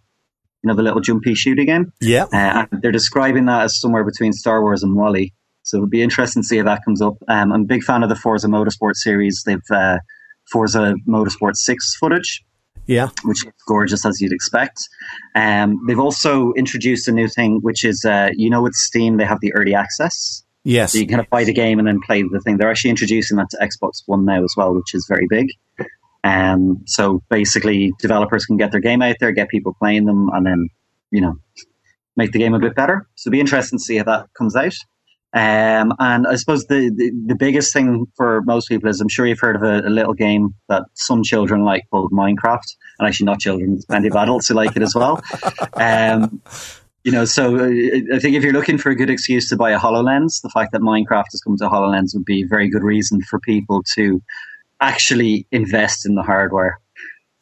You 0.61 0.67
know, 0.67 0.75
the 0.75 0.83
little 0.83 0.99
jumpy 0.99 1.35
shooting 1.35 1.67
game. 1.67 1.93
Yeah. 2.01 2.25
Uh, 2.33 2.65
they're 2.71 2.91
describing 2.91 3.45
that 3.45 3.63
as 3.63 3.79
somewhere 3.79 4.03
between 4.03 4.33
Star 4.33 4.61
Wars 4.61 4.83
and 4.83 4.95
WALL-E. 4.95 5.33
So 5.63 5.77
it'll 5.77 5.87
be 5.87 6.01
interesting 6.01 6.41
to 6.41 6.47
see 6.47 6.57
if 6.57 6.65
that 6.65 6.83
comes 6.83 7.01
up. 7.01 7.15
Um, 7.27 7.53
I'm 7.53 7.61
a 7.61 7.65
big 7.65 7.83
fan 7.83 8.03
of 8.03 8.09
the 8.09 8.15
Forza 8.15 8.47
Motorsport 8.47 8.95
series. 8.95 9.43
They've 9.45 9.59
uh, 9.71 9.99
Forza 10.51 10.95
Motorsport 11.07 11.55
6 11.55 11.95
footage, 11.97 12.43
Yeah. 12.87 13.09
which 13.23 13.45
is 13.45 13.51
gorgeous 13.67 14.05
as 14.05 14.19
you'd 14.21 14.31
expect. 14.33 14.79
Um, 15.35 15.79
they've 15.87 15.99
also 15.99 16.53
introduced 16.53 17.07
a 17.07 17.11
new 17.11 17.27
thing, 17.27 17.59
which 17.61 17.83
is, 17.85 18.03
uh, 18.05 18.29
you 18.33 18.49
know, 18.49 18.61
with 18.61 18.73
Steam, 18.73 19.17
they 19.17 19.25
have 19.25 19.39
the 19.41 19.53
early 19.53 19.75
access. 19.75 20.43
Yes. 20.63 20.91
So 20.91 20.97
you 20.99 21.05
can 21.05 21.15
kind 21.15 21.25
of 21.25 21.29
buy 21.29 21.43
the 21.45 21.53
game 21.53 21.79
and 21.79 21.87
then 21.87 21.99
play 22.05 22.21
the 22.21 22.41
thing. 22.41 22.57
They're 22.57 22.69
actually 22.69 22.89
introducing 22.91 23.37
that 23.37 23.49
to 23.51 23.57
Xbox 23.57 24.03
One 24.07 24.25
now 24.25 24.43
as 24.43 24.53
well, 24.57 24.73
which 24.75 24.93
is 24.93 25.05
very 25.07 25.27
big. 25.29 25.51
Um, 26.23 26.81
so 26.85 27.23
basically, 27.29 27.93
developers 27.99 28.45
can 28.45 28.57
get 28.57 28.71
their 28.71 28.81
game 28.81 29.01
out 29.01 29.15
there, 29.19 29.31
get 29.31 29.47
people 29.49 29.73
playing 29.79 30.05
them, 30.05 30.29
and 30.33 30.45
then, 30.45 30.69
you 31.11 31.21
know, 31.21 31.35
make 32.17 32.33
the 32.33 32.39
game 32.39 32.53
a 32.53 32.59
bit 32.59 32.75
better. 32.75 33.07
So 33.15 33.29
it'll 33.29 33.35
be 33.35 33.39
interesting 33.39 33.79
to 33.79 33.83
see 33.83 33.97
how 33.97 34.03
that 34.03 34.27
comes 34.37 34.55
out. 34.55 34.73
Um, 35.31 35.93
and 35.99 36.25
I 36.25 36.35
suppose 36.35 36.65
the, 36.65 36.89
the, 36.89 37.11
the 37.27 37.35
biggest 37.35 37.71
thing 37.71 38.07
for 38.15 38.41
most 38.41 38.67
people 38.67 38.89
is 38.89 38.99
I'm 38.99 39.09
sure 39.09 39.27
you've 39.27 39.39
heard 39.39 39.55
of 39.55 39.63
a, 39.63 39.87
a 39.87 39.89
little 39.89 40.13
game 40.13 40.55
that 40.69 40.83
some 40.95 41.23
children 41.23 41.63
like 41.63 41.83
called 41.91 42.11
Minecraft. 42.11 42.75
And 42.97 43.07
actually, 43.07 43.27
not 43.27 43.39
children, 43.39 43.79
plenty 43.87 44.07
of 44.07 44.15
adults 44.15 44.47
who 44.47 44.55
like 44.55 44.75
it 44.75 44.81
as 44.81 44.95
well. 44.95 45.21
Um, 45.73 46.41
you 47.03 47.11
know, 47.11 47.25
so 47.25 47.57
uh, 47.57 48.15
I 48.15 48.19
think 48.19 48.35
if 48.35 48.43
you're 48.43 48.53
looking 48.53 48.77
for 48.77 48.89
a 48.89 48.95
good 48.95 49.09
excuse 49.09 49.49
to 49.49 49.55
buy 49.55 49.71
a 49.71 49.79
HoloLens, 49.79 50.41
the 50.41 50.49
fact 50.49 50.73
that 50.73 50.81
Minecraft 50.81 51.25
has 51.31 51.41
come 51.41 51.55
to 51.57 51.69
HoloLens 51.69 52.13
would 52.13 52.25
be 52.25 52.43
a 52.43 52.47
very 52.47 52.69
good 52.69 52.83
reason 52.83 53.21
for 53.21 53.39
people 53.39 53.83
to 53.95 54.21
actually 54.81 55.47
invest 55.51 56.05
in 56.05 56.15
the 56.15 56.23
hardware. 56.23 56.79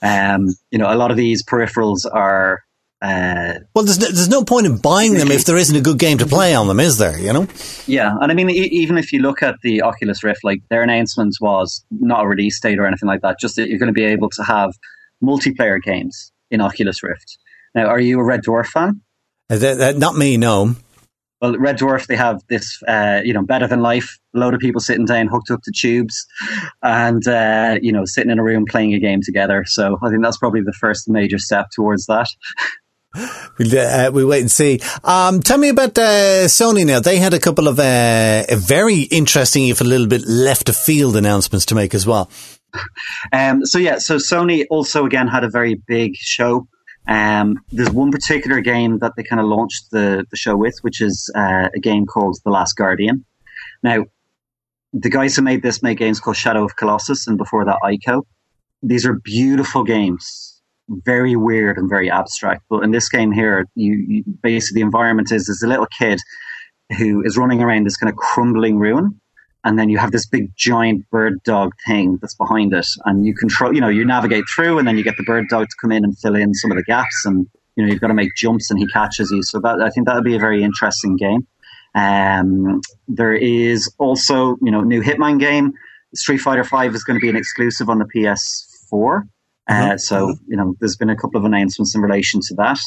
Um, 0.01 0.49
you 0.71 0.77
know, 0.77 0.93
a 0.93 0.95
lot 0.95 1.09
of 1.09 1.17
these 1.17 1.43
peripherals 1.43 2.05
are 2.11 2.63
uh, 3.01 3.53
Well, 3.75 3.85
there's 3.85 3.99
no, 3.99 4.07
there's 4.07 4.29
no 4.29 4.43
point 4.43 4.65
in 4.65 4.77
buying 4.77 5.13
them 5.13 5.31
if 5.31 5.45
there 5.45 5.57
isn't 5.57 5.75
a 5.75 5.81
good 5.81 5.99
game 5.99 6.17
to 6.19 6.25
play 6.25 6.55
on 6.55 6.67
them, 6.67 6.79
is 6.79 6.97
there? 6.97 7.17
You 7.19 7.33
know? 7.33 7.47
Yeah, 7.85 8.15
and 8.21 8.31
I 8.31 8.35
mean, 8.35 8.49
e- 8.49 8.69
even 8.71 8.97
if 8.97 9.13
you 9.13 9.19
look 9.19 9.43
at 9.43 9.55
the 9.61 9.81
Oculus 9.81 10.23
Rift, 10.23 10.43
like 10.43 10.61
their 10.69 10.83
announcement 10.83 11.35
was 11.39 11.85
not 11.91 12.25
a 12.25 12.27
release 12.27 12.59
date 12.59 12.79
or 12.79 12.85
anything 12.85 13.07
like 13.07 13.21
that, 13.21 13.39
just 13.39 13.55
that 13.57 13.69
you're 13.69 13.79
going 13.79 13.87
to 13.87 13.93
be 13.93 14.05
able 14.05 14.29
to 14.31 14.43
have 14.43 14.73
multiplayer 15.23 15.81
games 15.81 16.31
in 16.49 16.61
Oculus 16.61 17.03
Rift. 17.03 17.37
Now, 17.75 17.87
are 17.87 17.99
you 17.99 18.19
a 18.19 18.23
Red 18.23 18.43
Dwarf 18.43 18.67
fan? 18.67 19.01
Uh, 19.49 19.93
not 19.95 20.15
me, 20.15 20.37
no. 20.37 20.75
Well, 21.41 21.55
Red 21.57 21.77
Dwarf, 21.77 22.07
they 22.07 22.15
have 22.15 22.41
this, 22.49 22.81
uh, 22.87 23.21
you 23.23 23.31
know, 23.31 23.43
better 23.43 23.67
than 23.67 23.81
life. 23.81 24.17
A 24.35 24.39
load 24.39 24.55
of 24.55 24.59
people 24.59 24.81
sitting 24.81 25.05
down, 25.05 25.27
hooked 25.27 25.51
up 25.51 25.61
to 25.63 25.71
tubes, 25.71 26.25
and 26.81 27.25
uh, 27.27 27.77
you 27.79 27.91
know, 27.91 28.05
sitting 28.05 28.31
in 28.31 28.39
a 28.39 28.43
room 28.43 28.65
playing 28.67 28.95
a 28.95 28.99
game 28.99 29.21
together. 29.21 29.63
So 29.67 29.99
I 30.01 30.09
think 30.09 30.23
that's 30.23 30.37
probably 30.37 30.61
the 30.61 30.73
first 30.73 31.07
major 31.07 31.37
step 31.37 31.67
towards 31.75 32.07
that. 32.07 32.27
We'll, 33.57 33.75
uh, 33.75 34.11
we 34.11 34.23
wait 34.23 34.41
and 34.41 34.51
see. 34.51 34.79
Um, 35.03 35.39
tell 35.39 35.57
me 35.57 35.69
about 35.69 35.97
uh, 35.97 36.45
Sony 36.45 36.85
now. 36.85 36.99
They 36.99 37.17
had 37.17 37.33
a 37.33 37.39
couple 37.39 37.67
of 37.67 37.79
uh, 37.79 38.43
very 38.55 39.01
interesting, 39.01 39.67
if 39.69 39.81
a 39.81 39.83
little 39.83 40.05
bit 40.05 40.27
left 40.27 40.69
of 40.69 40.75
field 40.75 41.15
announcements 41.15 41.65
to 41.67 41.75
make 41.75 41.95
as 41.95 42.05
well. 42.05 42.29
Um, 43.33 43.65
so 43.65 43.79
yeah, 43.79 43.97
so 43.97 44.17
Sony 44.17 44.65
also 44.69 45.05
again 45.05 45.27
had 45.27 45.43
a 45.43 45.49
very 45.49 45.81
big 45.87 46.15
show. 46.15 46.67
Um, 47.07 47.59
there's 47.71 47.89
one 47.89 48.11
particular 48.11 48.59
game 48.61 48.99
that 48.99 49.13
they 49.15 49.23
kind 49.23 49.39
of 49.39 49.47
launched 49.47 49.89
the, 49.91 50.25
the 50.29 50.37
show 50.37 50.55
with, 50.55 50.75
which 50.81 51.01
is 51.01 51.31
uh, 51.35 51.69
a 51.73 51.79
game 51.79 52.05
called 52.05 52.37
The 52.43 52.51
Last 52.51 52.73
Guardian. 52.73 53.25
Now, 53.81 54.05
the 54.93 55.09
guys 55.09 55.35
who 55.35 55.41
made 55.41 55.63
this 55.63 55.81
made 55.81 55.97
games 55.97 56.19
called 56.19 56.37
Shadow 56.37 56.63
of 56.65 56.75
Colossus 56.75 57.27
and 57.27 57.37
before 57.37 57.65
that 57.65 57.79
Ico. 57.83 58.23
These 58.83 59.05
are 59.05 59.13
beautiful 59.13 59.83
games, 59.83 60.56
very 60.89 61.35
weird 61.35 61.77
and 61.77 61.89
very 61.89 62.09
abstract. 62.09 62.63
But 62.69 62.83
in 62.83 62.91
this 62.91 63.09
game 63.09 63.31
here, 63.31 63.65
you, 63.75 63.93
you 64.07 64.23
basically 64.41 64.81
the 64.81 64.85
environment 64.85 65.31
is 65.31 65.47
there's 65.47 65.63
a 65.63 65.67
little 65.67 65.87
kid 65.97 66.19
who 66.97 67.23
is 67.23 67.37
running 67.37 67.61
around 67.61 67.85
this 67.85 67.97
kind 67.97 68.09
of 68.09 68.15
crumbling 68.15 68.77
ruin 68.77 69.19
and 69.63 69.77
then 69.77 69.89
you 69.89 69.97
have 69.97 70.11
this 70.11 70.25
big 70.25 70.49
giant 70.55 71.09
bird 71.09 71.43
dog 71.43 71.73
thing 71.85 72.17
that's 72.21 72.35
behind 72.35 72.73
it 72.73 72.87
and 73.05 73.25
you 73.25 73.35
control 73.35 73.73
you 73.73 73.81
know 73.81 73.89
you 73.89 74.05
navigate 74.05 74.45
through 74.53 74.79
and 74.79 74.87
then 74.87 74.97
you 74.97 75.03
get 75.03 75.17
the 75.17 75.23
bird 75.23 75.45
dog 75.49 75.67
to 75.67 75.75
come 75.81 75.91
in 75.91 76.05
and 76.05 76.17
fill 76.19 76.35
in 76.35 76.53
some 76.53 76.71
of 76.71 76.77
the 76.77 76.83
gaps 76.83 77.25
and 77.25 77.45
you 77.75 77.83
know 77.85 77.91
you've 77.91 77.99
got 77.99 78.07
to 78.07 78.13
make 78.13 78.29
jumps 78.35 78.71
and 78.71 78.79
he 78.79 78.87
catches 78.87 79.29
you. 79.31 79.43
So 79.43 79.59
that 79.59 79.81
i 79.81 79.89
think 79.89 80.07
that 80.07 80.15
would 80.15 80.23
be 80.23 80.35
a 80.35 80.39
very 80.39 80.63
interesting 80.63 81.15
game. 81.17 81.45
Um, 81.95 82.81
there 83.07 83.33
is 83.33 83.91
also 83.97 84.57
you 84.61 84.71
know 84.71 84.81
new 84.81 85.01
hitman 85.01 85.39
game. 85.39 85.73
Street 86.15 86.37
fighter 86.37 86.63
5 86.63 86.95
is 86.95 87.03
going 87.03 87.19
to 87.19 87.21
be 87.21 87.29
an 87.29 87.35
exclusive 87.35 87.89
on 87.89 87.99
the 87.99 88.05
ps4 88.05 89.23
uh, 89.67 89.97
so 89.97 90.35
you 90.47 90.57
know 90.57 90.75
there's 90.79 90.97
been 90.97 91.09
a 91.09 91.15
couple 91.15 91.37
of 91.37 91.45
announcements 91.45 91.95
in 91.95 92.01
relation 92.01 92.39
to 92.41 92.55
that 92.55 92.79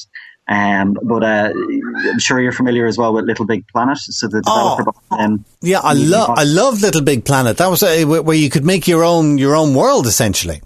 um, 0.50 0.96
but 1.02 1.22
uh, 1.22 1.52
I'm 1.54 2.18
sure 2.18 2.40
you're 2.40 2.50
familiar 2.50 2.86
as 2.86 2.98
well 2.98 3.14
with 3.14 3.24
Little 3.24 3.46
Big 3.46 3.66
Planet. 3.68 3.98
So 3.98 4.26
the 4.26 4.42
developer 4.42 4.90
Oh. 5.12 5.38
Yeah, 5.60 5.78
I 5.80 5.92
love 5.92 6.30
I 6.30 6.42
love 6.42 6.82
Little 6.82 7.02
Big 7.02 7.24
Planet. 7.24 7.56
That 7.58 7.70
was 7.70 7.84
uh, 7.84 8.02
where 8.04 8.36
you 8.36 8.50
could 8.50 8.64
make 8.64 8.88
your 8.88 9.04
own 9.04 9.38
your 9.38 9.54
own 9.54 9.74
world 9.74 10.06
essentially. 10.06 10.60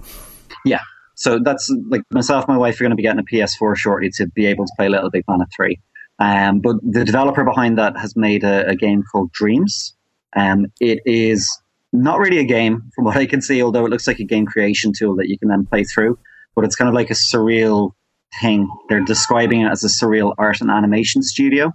Yeah. 0.65 0.81
So 1.17 1.39
that's 1.39 1.71
like 1.91 2.03
myself, 2.11 2.47
and 2.49 2.57
my 2.57 2.59
wife 2.59 2.81
are 2.81 2.85
going 2.85 2.91
to 2.91 2.97
be 2.97 3.03
getting 3.03 3.21
a 3.21 3.25
PS4 3.25 3.77
shortly 3.77 4.11
to 4.17 4.27
be 4.27 4.47
able 4.47 4.65
to 4.65 4.73
play 4.77 4.89
Little 4.89 5.11
Big 5.11 5.27
Planet 5.27 5.49
3. 5.55 5.79
Um, 6.19 6.61
but 6.61 6.77
the 6.83 7.05
developer 7.05 7.45
behind 7.45 7.79
that 7.79 7.97
has 7.99 8.17
made 8.17 8.43
a, 8.43 8.67
a 8.69 8.75
game 8.75 9.03
called 9.13 9.31
Dreams. 9.33 9.95
Um, 10.35 10.67
it 10.81 11.01
is 11.05 11.49
not 11.95 12.19
really 12.19 12.39
a 12.39 12.45
game 12.45 12.83
from 12.95 13.05
what 13.05 13.17
I 13.17 13.27
can 13.27 13.41
see, 13.41 13.63
although 13.63 13.87
it 13.87 13.91
looks 13.91 14.07
like 14.07 14.19
a 14.19 14.25
game 14.25 14.47
creation 14.47 14.93
tool 14.97 15.17
that 15.17 15.29
you 15.29 15.39
can 15.39 15.49
then 15.49 15.65
play 15.65 15.85
through. 15.85 16.19
But 16.55 16.65
it's 16.65 16.77
kind 16.77 16.89
of 16.89 16.95
like 16.95 17.11
a 17.11 17.15
surreal 17.15 17.93
thing. 18.41 18.69
They're 18.89 19.01
describing 19.01 19.63
it 19.63 19.71
as 19.71 19.85
a 19.85 19.89
surreal 19.89 20.35
art 20.37 20.61
and 20.61 20.71
animation 20.71 21.23
studio. 21.23 21.73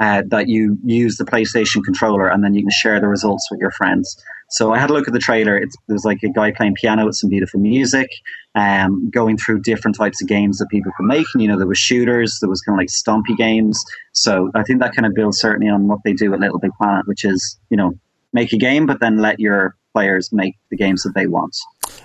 Uh, 0.00 0.22
that 0.28 0.48
you 0.48 0.78
use 0.82 1.18
the 1.18 1.26
PlayStation 1.26 1.84
controller 1.84 2.26
and 2.26 2.42
then 2.42 2.54
you 2.54 2.62
can 2.62 2.70
share 2.70 2.98
the 3.00 3.06
results 3.06 3.46
with 3.50 3.60
your 3.60 3.70
friends. 3.72 4.16
So 4.48 4.72
I 4.72 4.78
had 4.78 4.88
a 4.88 4.94
look 4.94 5.06
at 5.06 5.12
the 5.12 5.20
trailer. 5.20 5.58
It's, 5.58 5.76
there's 5.88 6.06
like 6.06 6.22
a 6.22 6.30
guy 6.30 6.52
playing 6.52 6.74
piano 6.74 7.04
with 7.04 7.16
some 7.16 7.28
beautiful 7.28 7.60
music, 7.60 8.08
um, 8.54 9.10
going 9.10 9.36
through 9.36 9.60
different 9.60 9.98
types 9.98 10.22
of 10.22 10.28
games 10.28 10.56
that 10.56 10.70
people 10.70 10.90
can 10.96 11.06
make. 11.06 11.26
And, 11.34 11.42
you 11.42 11.48
know, 11.48 11.58
there 11.58 11.66
was 11.66 11.76
shooters, 11.76 12.38
there 12.40 12.48
was 12.48 12.62
kind 12.62 12.76
of 12.76 12.80
like 12.80 12.88
stompy 12.88 13.36
games. 13.36 13.84
So 14.12 14.50
I 14.54 14.62
think 14.62 14.80
that 14.80 14.96
kind 14.96 15.04
of 15.04 15.12
builds 15.12 15.38
certainly 15.38 15.70
on 15.70 15.86
what 15.86 15.98
they 16.02 16.14
do 16.14 16.32
at 16.32 16.40
Little 16.40 16.58
Big 16.58 16.72
Planet, 16.80 17.06
which 17.06 17.26
is, 17.26 17.60
you 17.68 17.76
know, 17.76 17.92
make 18.32 18.52
a 18.52 18.58
game, 18.58 18.86
but 18.86 19.00
then 19.00 19.18
let 19.18 19.40
your 19.40 19.76
players 19.92 20.32
make 20.32 20.56
the 20.70 20.76
games 20.76 21.02
that 21.02 21.14
they 21.14 21.26
want. 21.26 21.56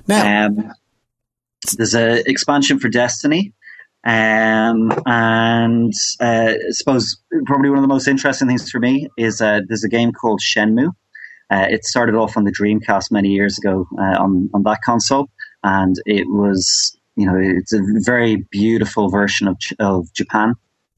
Now, 0.07 0.47
Um, 0.47 0.73
there's 1.77 1.95
a 1.95 2.27
expansion 2.29 2.79
for 2.79 2.89
Destiny. 2.89 3.53
Um, 4.05 4.91
and 5.07 5.93
uh, 6.19 6.53
I 6.53 6.71
suppose 6.71 7.17
probably 7.45 7.69
one 7.69 7.79
of 7.79 7.83
the 7.83 7.87
most 7.87 8.07
interesting 8.07 8.47
things 8.47 8.69
for 8.69 8.79
me 8.79 9.07
is 9.17 9.41
uh, 9.41 9.61
there's 9.67 9.83
a 9.83 9.89
game 9.89 10.11
called 10.11 10.41
Shenmue. 10.41 10.91
Uh, 11.49 11.65
it 11.69 11.85
started 11.85 12.15
off 12.15 12.37
on 12.37 12.43
the 12.43 12.51
Dreamcast 12.51 13.11
many 13.11 13.29
years 13.29 13.57
ago 13.57 13.87
uh, 13.99 14.17
on 14.19 14.49
on 14.53 14.63
that 14.63 14.81
console, 14.83 15.29
and 15.63 15.95
it 16.05 16.27
was 16.27 16.95
you 17.15 17.25
know 17.25 17.35
it's 17.37 17.73
a 17.73 17.81
very 17.99 18.45
beautiful 18.51 19.09
version 19.09 19.47
of 19.47 19.57
of 19.79 20.11
Japan. 20.13 20.53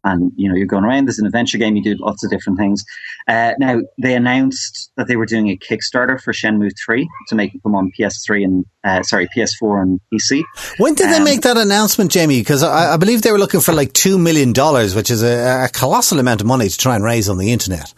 And 0.08 0.32
you 0.36 0.48
know 0.50 0.56
you're 0.56 0.68
going 0.68 0.84
around. 0.84 1.06
There's 1.06 1.20
an 1.20 1.26
adventure 1.26 1.58
game. 1.58 1.76
You 1.76 1.84
do 1.84 1.96
lots 2.00 2.24
of 2.24 2.30
different 2.30 2.58
things. 2.58 2.84
Uh, 3.28 3.54
now 3.60 3.82
they 4.02 4.16
announced 4.16 4.92
that 4.96 5.08
they 5.08 5.16
were 5.16 5.26
doing 5.26 5.50
a 5.50 5.58
Kickstarter 5.58 6.20
for 6.22 6.32
Shenmue 6.32 6.72
3 6.86 7.08
to 7.28 7.36
make 7.36 7.54
it 7.54 7.62
come 7.64 7.76
on 7.76 7.92
PS3 7.98 8.44
and 8.44 8.66
uh, 8.84 9.04
sorry 9.04 9.28
PS4 9.36 9.82
and 9.82 10.00
PC. 10.14 10.44
when 10.78 10.96
did 10.96 11.10
they 11.10 11.18
um, 11.18 11.24
make 11.24 11.42
that 11.42 11.58
announcement, 11.58 12.12
Jamie? 12.12 12.40
Because 12.40 12.64
I, 12.64 12.94
I 12.94 12.98
believe 12.98 13.22
they 13.22 13.32
were 13.32 13.40
looking 13.40 13.60
for 13.60 13.74
like 13.74 13.94
two 13.94 14.18
million 14.18 14.54
dollars, 14.54 14.96
which 14.96 15.12
is 15.12 15.24
a, 15.24 15.66
a 15.66 15.70
colossal 15.70 16.20
amount 16.20 16.42
of 16.42 16.48
money 16.48 16.70
to 16.70 16.78
try 16.78 16.96
and 16.96 17.04
raise 17.04 17.28
on 17.28 17.38
the 17.38 17.52
internet. 17.52 17.94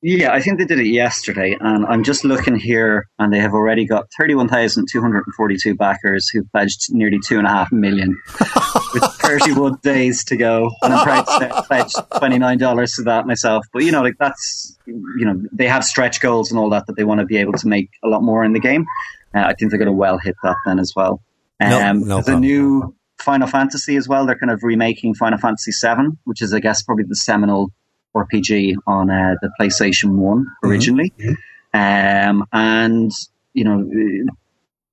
Yeah, 0.00 0.32
I 0.32 0.40
think 0.40 0.58
they 0.58 0.64
did 0.64 0.78
it 0.78 0.86
yesterday, 0.86 1.56
and 1.58 1.84
I'm 1.86 2.04
just 2.04 2.24
looking 2.24 2.54
here, 2.56 3.08
and 3.18 3.32
they 3.32 3.40
have 3.40 3.52
already 3.52 3.84
got 3.84 4.06
31,242 4.16 5.74
backers 5.74 6.28
who 6.28 6.44
pledged 6.44 6.86
nearly 6.90 7.18
two 7.26 7.38
and 7.38 7.46
a 7.46 7.50
half 7.50 7.72
million, 7.72 8.16
with 8.94 9.02
31 9.20 9.78
days 9.82 10.24
to 10.26 10.36
go. 10.36 10.70
And 10.82 10.94
I'm 10.94 11.04
proud 11.04 11.22
to 11.26 11.32
say 11.38 11.50
I 11.50 11.62
pledged 11.62 11.94
$29 11.96 12.94
to 12.96 13.02
that 13.04 13.26
myself. 13.26 13.66
But 13.72 13.82
you 13.82 13.92
know, 13.92 14.02
like 14.02 14.14
that's 14.18 14.76
you 14.86 15.24
know, 15.24 15.42
they 15.52 15.66
have 15.66 15.84
stretch 15.84 16.20
goals 16.20 16.50
and 16.50 16.58
all 16.60 16.70
that 16.70 16.86
that 16.86 16.96
they 16.96 17.04
want 17.04 17.20
to 17.20 17.26
be 17.26 17.36
able 17.38 17.54
to 17.54 17.66
make 17.66 17.90
a 18.04 18.08
lot 18.08 18.22
more 18.22 18.44
in 18.44 18.52
the 18.52 18.60
game. 18.60 18.86
Uh, 19.34 19.40
I 19.40 19.54
think 19.54 19.70
they're 19.70 19.78
going 19.78 19.86
to 19.86 19.92
well 19.92 20.18
hit 20.18 20.36
that 20.42 20.56
then 20.64 20.78
as 20.78 20.92
well. 20.94 21.20
No- 21.60 21.80
Um, 21.90 22.00
no 22.06 22.20
there's 22.20 22.28
a 22.28 22.40
new 22.40 22.94
Final 23.18 23.48
Fantasy 23.48 23.96
as 23.96 24.06
well. 24.08 24.26
They're 24.26 24.38
kind 24.38 24.52
of 24.52 24.62
remaking 24.62 25.14
Final 25.14 25.38
Fantasy 25.38 25.72
VII, 25.72 26.16
which 26.24 26.40
is, 26.40 26.54
I 26.54 26.60
guess, 26.60 26.82
probably 26.82 27.04
the 27.08 27.16
seminal 27.16 27.72
RPG 28.16 28.74
on 28.86 29.10
uh, 29.10 29.34
the 29.40 29.50
PlayStation 29.60 30.16
One 30.16 30.46
originally. 30.64 31.12
Um, 31.74 32.46
and 32.52 33.10
you 33.52 33.64
know, 33.64 33.88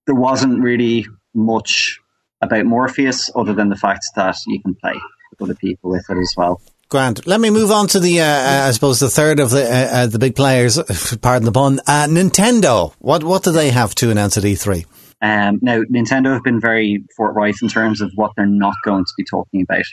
there 0.06 0.16
wasn't 0.16 0.62
really 0.62 1.06
much 1.34 2.00
about 2.42 2.66
Morpheus 2.66 3.30
other 3.36 3.54
than 3.54 3.70
the 3.70 3.76
fact 3.76 4.06
that 4.16 4.36
you 4.48 4.62
can 4.62 4.76
play 4.76 4.94
with 5.32 5.42
other 5.42 5.56
people 5.56 5.90
with 5.90 6.06
it 6.10 6.18
as 6.18 6.34
well. 6.38 6.62
Grant, 6.88 7.26
let 7.26 7.42
me 7.42 7.50
move 7.50 7.72
on 7.72 7.88
to 7.88 8.00
the, 8.00 8.22
uh, 8.22 8.26
uh, 8.26 8.66
I 8.68 8.72
suppose, 8.72 9.00
the 9.00 9.10
third 9.10 9.40
of 9.40 9.50
the 9.50 9.66
uh, 9.66 9.88
uh, 9.92 10.08
the 10.08 10.20
big 10.20 10.36
players. 10.36 10.78
Pardon 11.22 11.46
the 11.46 11.52
pun. 11.52 11.80
Uh, 11.88 12.06
Nintendo. 12.08 12.94
What 13.00 13.24
what 13.24 13.44
do 13.44 13.52
they 13.52 13.72
have 13.72 13.96
to 13.96 14.12
announce 14.12 14.38
at 14.38 14.46
E 14.46 14.54
E3? 14.54 14.86
Um, 15.22 15.60
now, 15.64 15.82
Nintendo 15.84 16.34
have 16.34 16.44
been 16.44 16.60
very 16.60 17.04
forthright 17.18 17.56
in 17.62 17.70
terms 17.70 18.02
of 18.02 18.12
what 18.16 18.34
they're 18.36 18.46
not 18.46 18.76
going 18.84 19.04
to 19.04 19.12
be 19.18 19.24
talking 19.24 19.62
about. 19.62 19.86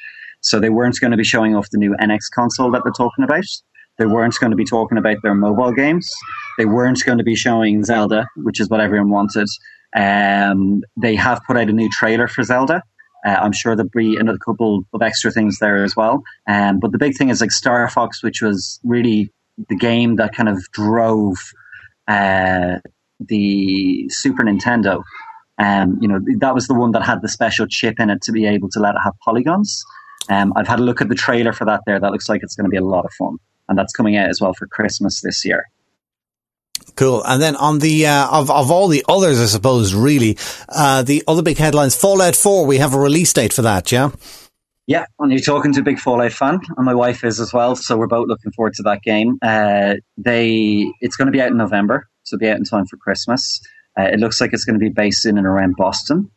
So 0.43 0.61
they 0.61 0.71
weren't 0.71 0.99
going 1.01 1.13
to 1.13 1.17
be 1.17 1.25
showing 1.25 1.57
off 1.57 1.71
the 1.71 1.79
new 1.79 1.97
NX 2.01 2.31
console 2.35 2.71
that 2.73 2.83
they're 2.85 2.93
talking 2.93 3.25
about. 3.25 3.45
They 3.99 4.07
weren't 4.07 4.37
going 4.41 4.51
to 4.51 4.57
be 4.57 4.65
talking 4.65 4.99
about 4.99 5.19
their 5.23 5.35
mobile 5.35 5.73
games. 5.73 6.11
They 6.59 6.65
weren't 6.65 7.05
going 7.05 7.19
to 7.19 7.25
be 7.25 7.37
showing 7.37 7.85
Zelda, 7.85 8.27
which 8.37 8.61
is 8.61 8.69
what 8.69 8.81
everyone 8.81 9.11
wanted. 9.11 9.49
Um, 9.95 10.83
they 10.97 11.15
have 11.17 11.41
put 11.47 11.57
out 11.57 11.69
a 11.69 11.73
new 11.73 11.89
trailer 11.91 12.27
for 12.27 12.43
Zelda. 12.43 12.83
Uh, 13.25 13.37
I'm 13.41 13.53
sure 13.53 13.77
there'll 13.77 13.91
be 13.95 14.17
another 14.17 14.39
couple 14.39 14.85
of 14.93 15.03
extra 15.03 15.31
things 15.31 15.59
there 15.59 15.85
as 15.85 15.95
well. 15.95 16.23
Um, 16.49 16.81
but 16.81 16.93
the 16.93 16.99
big 16.99 17.17
thing 17.17 17.29
is 17.29 17.41
like 17.41 17.53
Star 17.53 17.89
Fox, 17.89 18.23
which 18.23 18.43
was 18.43 18.81
really 18.83 19.31
the 19.69 19.77
game 19.77 20.17
that 20.17 20.35
kind 20.35 20.49
of 20.49 20.59
drove 20.73 21.37
uh, 22.09 22.79
the 23.21 24.09
Super 24.09 24.43
Nintendo. 24.43 25.03
Um, 25.59 25.99
you 26.01 26.09
know, 26.09 26.19
that 26.39 26.55
was 26.55 26.67
the 26.67 26.75
one 26.75 26.93
that 26.93 27.03
had 27.03 27.23
the 27.23 27.29
special 27.29 27.67
chip 27.69 28.01
in 28.01 28.11
it 28.11 28.23
to 28.23 28.33
be 28.33 28.47
able 28.47 28.69
to 28.71 28.81
let 28.81 28.95
it 28.95 29.01
have 29.05 29.15
polygons. 29.25 29.85
Um, 30.29 30.53
I've 30.57 30.69
had 30.69 30.81
a 30.81 30.83
look 30.83 31.01
at 31.01 31.09
the 31.09 31.15
trailer 31.15 31.53
for 31.53 31.65
that 31.65 31.81
there. 31.87 31.99
That 31.99 32.13
looks 32.13 32.29
like 32.29 32.43
it's 32.43 32.55
going 32.55 32.65
to 32.65 32.71
be 32.71 32.77
a 32.77 32.85
lot 32.85 33.05
of 33.05 33.13
fun. 33.15 33.39
And 33.69 33.79
that's 33.79 33.93
coming 33.93 34.17
out 34.17 34.29
as 34.29 34.41
well 34.41 34.55
for 34.55 34.67
Christmas 34.67 35.21
this 35.21 35.45
year. 35.45 35.65
Cool. 36.97 37.23
And 37.25 37.41
then 37.41 37.57
on 37.57 37.79
the, 37.79 38.07
uh, 38.07 38.29
of, 38.31 38.51
of 38.51 38.71
all 38.71 38.89
the 38.89 39.05
others, 39.09 39.41
I 39.41 39.47
suppose, 39.47 39.95
really, 39.95 40.37
uh, 40.69 41.03
the 41.03 41.23
other 41.27 41.43
big 41.43 41.59
headlines, 41.59 41.97
Fallout 41.97 42.37
4, 42.37 42.67
we 42.67 42.79
have 42.79 42.95
a 42.95 42.99
release 42.99 43.33
date 43.33 43.53
for 43.53 43.63
that, 43.63 43.91
yeah? 43.91 44.11
Yeah, 44.87 45.07
and 45.19 45.31
you're 45.31 45.41
talking 45.41 45.73
to 45.75 45.81
a 45.81 45.85
big 45.85 46.01
Fallout 46.01 46.33
fan, 46.33 46.61
and 46.77 46.85
my 46.85 46.95
wife 46.95 47.25
is 47.25 47.39
as 47.39 47.53
well, 47.53 47.77
so 47.77 47.97
we're 47.97 48.09
both 48.09 48.27
looking 48.27 48.51
forward 48.53 48.75
to 48.75 48.83
that 48.83 49.01
game. 49.03 49.39
Uh, 49.41 49.95
they, 50.19 50.93
it's 51.01 51.17
going 51.17 51.27
to 51.27 51.33
be 51.33 51.41
out 51.41 51.51
in 51.53 51.57
November, 51.57 52.09
so 52.25 52.35
it'll 52.35 52.41
be 52.41 52.51
out 52.51 52.57
in 52.57 52.65
time 52.65 52.87
for 52.87 52.97
Christmas. 52.97 53.61
Uh, 53.99 54.05
it 54.05 54.19
looks 54.19 54.41
like 54.41 54.53
it's 54.53 54.65
going 54.65 54.79
to 54.79 54.85
be 54.85 54.91
based 54.91 55.25
in 55.25 55.39
and 55.39 55.47
around 55.47 55.77
Boston. 55.77 56.31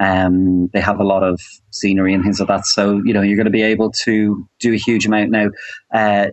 Um, 0.00 0.68
they 0.72 0.80
have 0.80 0.98
a 0.98 1.04
lot 1.04 1.22
of 1.22 1.40
scenery 1.70 2.14
and 2.14 2.22
things 2.22 2.40
like 2.40 2.48
that, 2.48 2.66
so 2.66 3.00
you 3.04 3.12
know 3.12 3.22
you're 3.22 3.36
going 3.36 3.44
to 3.46 3.50
be 3.50 3.62
able 3.62 3.92
to 4.04 4.48
do 4.58 4.72
a 4.72 4.76
huge 4.76 5.06
amount 5.06 5.30
now. 5.30 5.48
Uh, 5.92 6.28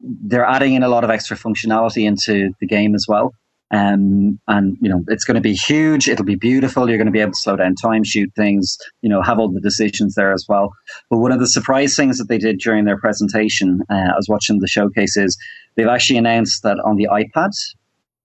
they're 0.00 0.44
adding 0.44 0.74
in 0.74 0.82
a 0.82 0.88
lot 0.88 1.04
of 1.04 1.10
extra 1.10 1.36
functionality 1.36 2.06
into 2.06 2.52
the 2.60 2.66
game 2.66 2.94
as 2.94 3.06
well. 3.08 3.34
Um, 3.72 4.40
and 4.48 4.76
you 4.80 4.88
know 4.88 5.04
it's 5.06 5.24
going 5.24 5.36
to 5.36 5.40
be 5.40 5.54
huge. 5.54 6.08
It'll 6.08 6.24
be 6.24 6.34
beautiful. 6.34 6.88
You're 6.88 6.98
going 6.98 7.06
to 7.06 7.12
be 7.12 7.20
able 7.20 7.32
to 7.32 7.38
slow 7.38 7.54
down 7.54 7.76
time, 7.76 8.02
shoot 8.02 8.30
things. 8.34 8.76
You 9.02 9.08
know, 9.08 9.22
have 9.22 9.38
all 9.38 9.48
the 9.48 9.60
decisions 9.60 10.16
there 10.16 10.32
as 10.32 10.46
well. 10.48 10.72
But 11.08 11.18
one 11.18 11.30
of 11.30 11.38
the 11.38 11.46
surprise 11.46 11.94
things 11.94 12.18
that 12.18 12.28
they 12.28 12.38
did 12.38 12.58
during 12.58 12.84
their 12.84 12.98
presentation, 12.98 13.80
uh, 13.88 13.94
I 14.12 14.16
was 14.16 14.28
watching 14.28 14.58
the 14.58 14.66
showcase, 14.66 15.16
is 15.16 15.38
they've 15.76 15.86
actually 15.86 16.18
announced 16.18 16.64
that 16.64 16.78
on 16.84 16.96
the 16.96 17.08
iPad, 17.12 17.52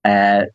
uh, 0.04 0.46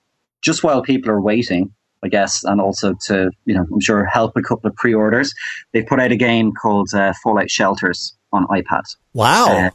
just 0.43 0.65
while 0.65 0.83
people 0.83 1.11
are 1.11 1.21
waiting, 1.21 1.73
I 2.03 2.09
guess, 2.09 2.45
and 2.45 2.61
also 2.61 2.95
to 3.07 3.31
you 3.45 3.55
know, 3.55 3.67
I'm 3.73 3.81
sure 3.81 4.05
help 4.05 4.33
a 4.37 4.43
couple 4.43 4.69
of 4.71 4.77
pre-orders, 4.77 5.33
they 5.73 5.83
put 5.83 6.01
out 6.01 6.13
a 6.13 6.17
game 6.17 6.53
called 6.53 6.89
uh, 6.95 7.13
Fallout 7.23 7.51
Shelters 7.51 8.17
on 8.33 8.47
iPad. 8.47 8.83
Wow. 9.13 9.47
Uh, 9.49 9.71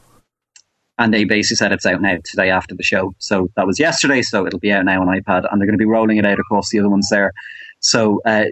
and 0.98 1.12
they 1.12 1.24
basically 1.24 1.56
said 1.56 1.72
it's 1.72 1.86
out 1.86 2.00
now 2.00 2.16
today 2.24 2.50
after 2.50 2.74
the 2.74 2.82
show. 2.82 3.14
So 3.18 3.50
that 3.56 3.66
was 3.66 3.78
yesterday, 3.78 4.22
so 4.22 4.46
it'll 4.46 4.58
be 4.58 4.72
out 4.72 4.84
now 4.84 5.02
on 5.02 5.08
iPad, 5.08 5.46
and 5.50 5.60
they're 5.60 5.66
going 5.66 5.78
to 5.78 5.82
be 5.82 5.84
rolling 5.84 6.16
it 6.16 6.26
out 6.26 6.38
across 6.38 6.70
the 6.70 6.80
other 6.80 6.88
ones 6.88 7.08
there. 7.10 7.32
So 7.80 8.20
uh, 8.24 8.46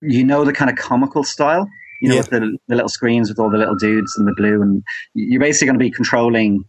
you 0.00 0.24
know 0.24 0.44
the 0.44 0.52
kind 0.52 0.70
of 0.70 0.76
comical 0.76 1.24
style, 1.24 1.68
you 2.02 2.08
know, 2.08 2.16
yeah. 2.16 2.20
with 2.20 2.30
the, 2.30 2.58
the, 2.68 2.74
little 2.74 2.88
screens 2.88 3.28
with 3.28 3.38
all 3.38 3.50
the 3.50 3.58
little 3.58 3.76
dudes 3.76 4.14
in 4.18 4.24
the 4.24 4.34
blue, 4.36 4.62
and 4.62 4.82
you're 5.14 5.40
basically 5.40 5.66
going 5.66 5.78
to 5.78 5.84
be 5.84 5.90
controlling 5.90 6.64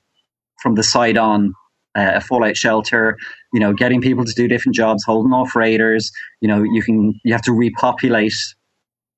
from 0.61 0.75
the 0.75 0.83
side 0.83 1.17
on 1.17 1.53
uh, 1.97 2.11
a 2.15 2.21
fallout 2.21 2.55
shelter. 2.55 3.17
You 3.53 3.59
know, 3.59 3.73
getting 3.73 4.01
people 4.01 4.23
to 4.25 4.33
do 4.33 4.47
different 4.47 4.75
jobs, 4.75 5.03
holding 5.03 5.33
off 5.33 5.55
raiders. 5.55 6.11
You 6.41 6.47
know, 6.47 6.63
you 6.63 6.83
can 6.83 7.19
you 7.23 7.33
have 7.33 7.41
to 7.43 7.53
repopulate 7.53 8.33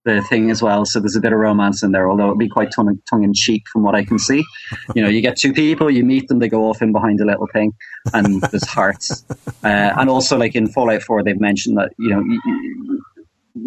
the 0.05 0.21
thing 0.21 0.49
as 0.49 0.61
well. 0.61 0.85
So 0.85 0.99
there's 0.99 1.15
a 1.15 1.21
bit 1.21 1.33
of 1.33 1.39
romance 1.39 1.83
in 1.83 1.91
there, 1.91 2.09
although 2.09 2.27
it'd 2.27 2.39
be 2.39 2.47
quite 2.47 2.71
tongue, 2.71 2.99
tongue 3.09 3.23
in 3.23 3.33
cheek 3.33 3.63
from 3.71 3.83
what 3.83 3.95
I 3.95 4.03
can 4.03 4.19
see. 4.19 4.43
You 4.95 5.03
know, 5.03 5.09
you 5.09 5.21
get 5.21 5.37
two 5.37 5.53
people, 5.53 5.89
you 5.91 6.03
meet 6.03 6.27
them, 6.27 6.39
they 6.39 6.49
go 6.49 6.67
off 6.69 6.81
in 6.81 6.91
behind 6.91 7.21
a 7.21 7.25
little 7.25 7.47
thing, 7.53 7.73
and 8.13 8.41
there's 8.43 8.67
hearts. 8.67 9.23
Uh, 9.61 9.91
and 9.97 10.09
also, 10.09 10.37
like 10.37 10.55
in 10.55 10.67
Fallout 10.67 11.03
4, 11.03 11.21
they've 11.21 11.39
mentioned 11.39 11.77
that, 11.77 11.91
you 11.99 12.09
know, 12.09 12.21
you, 12.21 13.03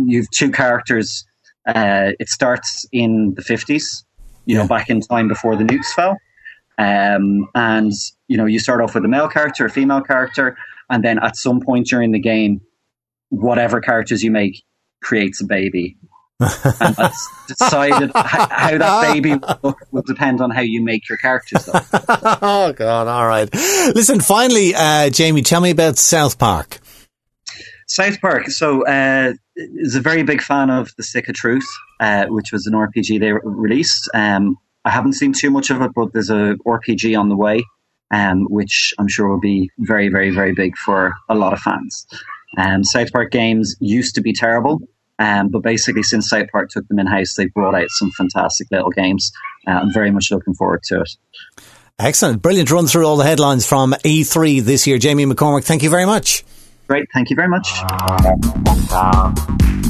you 0.06 0.20
have 0.20 0.30
two 0.30 0.50
characters. 0.50 1.26
Uh, 1.66 2.12
it 2.18 2.30
starts 2.30 2.87
in 2.92 3.34
the 3.34 3.42
50s, 3.42 4.04
you 4.46 4.56
know, 4.56 4.66
back 4.66 4.88
in 4.88 5.02
time 5.02 5.28
before 5.28 5.54
the 5.54 5.64
nukes 5.64 5.92
fell. 5.94 6.16
Um, 6.78 7.48
and, 7.54 7.92
you 8.28 8.37
know, 8.37 8.46
you 8.46 8.58
start 8.58 8.80
off 8.80 8.94
with 8.94 9.04
a 9.04 9.08
male 9.08 9.28
character, 9.28 9.66
a 9.66 9.70
female 9.70 10.00
character, 10.00 10.56
and 10.90 11.04
then 11.04 11.18
at 11.22 11.37
some 11.37 11.61
point 11.61 11.87
during 11.87 12.12
the 12.12 12.18
game, 12.18 12.61
whatever 13.28 13.80
characters 13.80 14.22
you 14.22 14.30
make 14.30 14.62
creates 15.02 15.40
a 15.40 15.46
baby 15.46 15.96
and 16.80 16.96
that's 16.96 17.28
decided 17.48 18.11
how 18.14 18.78
that 18.78 19.12
baby 19.12 19.35
will, 19.62 19.76
will 19.90 20.02
depend 20.02 20.40
on 20.40 20.50
how 20.50 20.61
you 20.61 20.82
make 20.82 21.08
your 21.08 21.18
characters. 21.18 21.68
oh 21.72 22.72
God! 22.76 23.08
All 23.08 23.26
right. 23.26 23.52
Listen. 23.94 24.20
Finally, 24.20 24.74
uh, 24.74 25.11
Jamie, 25.11 25.42
tell 25.42 25.61
me 25.61 25.70
about 25.70 25.98
South 25.98 26.38
Park. 26.38 26.80
South 27.87 28.20
Park. 28.20 28.48
So, 28.48 28.87
uh, 28.87 29.35
is 29.56 29.94
a 29.94 30.00
very 30.00 30.22
big 30.22 30.42
fan 30.42 30.70
of 30.70 30.90
the 30.96 31.02
Stick 31.02 31.28
of 31.28 31.35
Truth, 31.35 31.66
uh, 32.00 32.26
which 32.26 32.52
was 32.52 32.66
an 32.66 32.74
RPG 32.74 33.20
they 33.20 33.32
released. 33.32 34.11
Um, 34.14 34.56
I 34.84 34.90
haven't 34.90 35.14
seen 35.14 35.32
too 35.32 35.50
much 35.50 35.70
of 35.70 35.80
it, 35.82 35.92
but 35.94 36.12
there's 36.12 36.30
a 36.30 36.56
RPG 36.66 37.18
on 37.18 37.28
the 37.28 37.36
way, 37.36 37.64
um, 38.10 38.44
which 38.50 38.92
I'm 38.98 39.08
sure 39.08 39.28
will 39.28 39.40
be 39.40 39.70
very, 39.78 40.08
very, 40.08 40.30
very 40.30 40.52
big 40.52 40.76
for 40.76 41.14
a 41.28 41.34
lot 41.34 41.52
of 41.52 41.60
fans. 41.60 42.06
Um, 42.58 42.84
South 42.84 43.12
Park 43.12 43.30
games 43.30 43.76
used 43.80 44.14
to 44.16 44.20
be 44.20 44.32
terrible. 44.32 44.80
Um, 45.18 45.48
but 45.48 45.62
basically, 45.62 46.02
since 46.02 46.28
South 46.28 46.48
Park 46.50 46.70
took 46.70 46.86
them 46.88 46.98
in 46.98 47.06
house, 47.06 47.34
they've 47.34 47.52
brought 47.52 47.74
out 47.74 47.88
some 47.90 48.10
fantastic 48.10 48.66
little 48.72 48.90
games. 48.90 49.30
Uh, 49.68 49.72
I'm 49.72 49.92
very 49.92 50.10
much 50.10 50.30
looking 50.32 50.54
forward 50.54 50.82
to 50.84 51.02
it. 51.02 51.10
Excellent. 51.98 52.42
Brilliant 52.42 52.70
run 52.70 52.86
through 52.86 53.06
all 53.06 53.16
the 53.16 53.24
headlines 53.24 53.66
from 53.66 53.92
E3 54.04 54.62
this 54.62 54.86
year. 54.86 54.98
Jamie 54.98 55.26
McCormick, 55.26 55.64
thank 55.64 55.82
you 55.82 55.90
very 55.90 56.06
much. 56.06 56.42
Great. 56.92 57.11
Thank 57.14 57.31
you 57.31 57.37
very 57.37 57.48
much. 57.48 57.72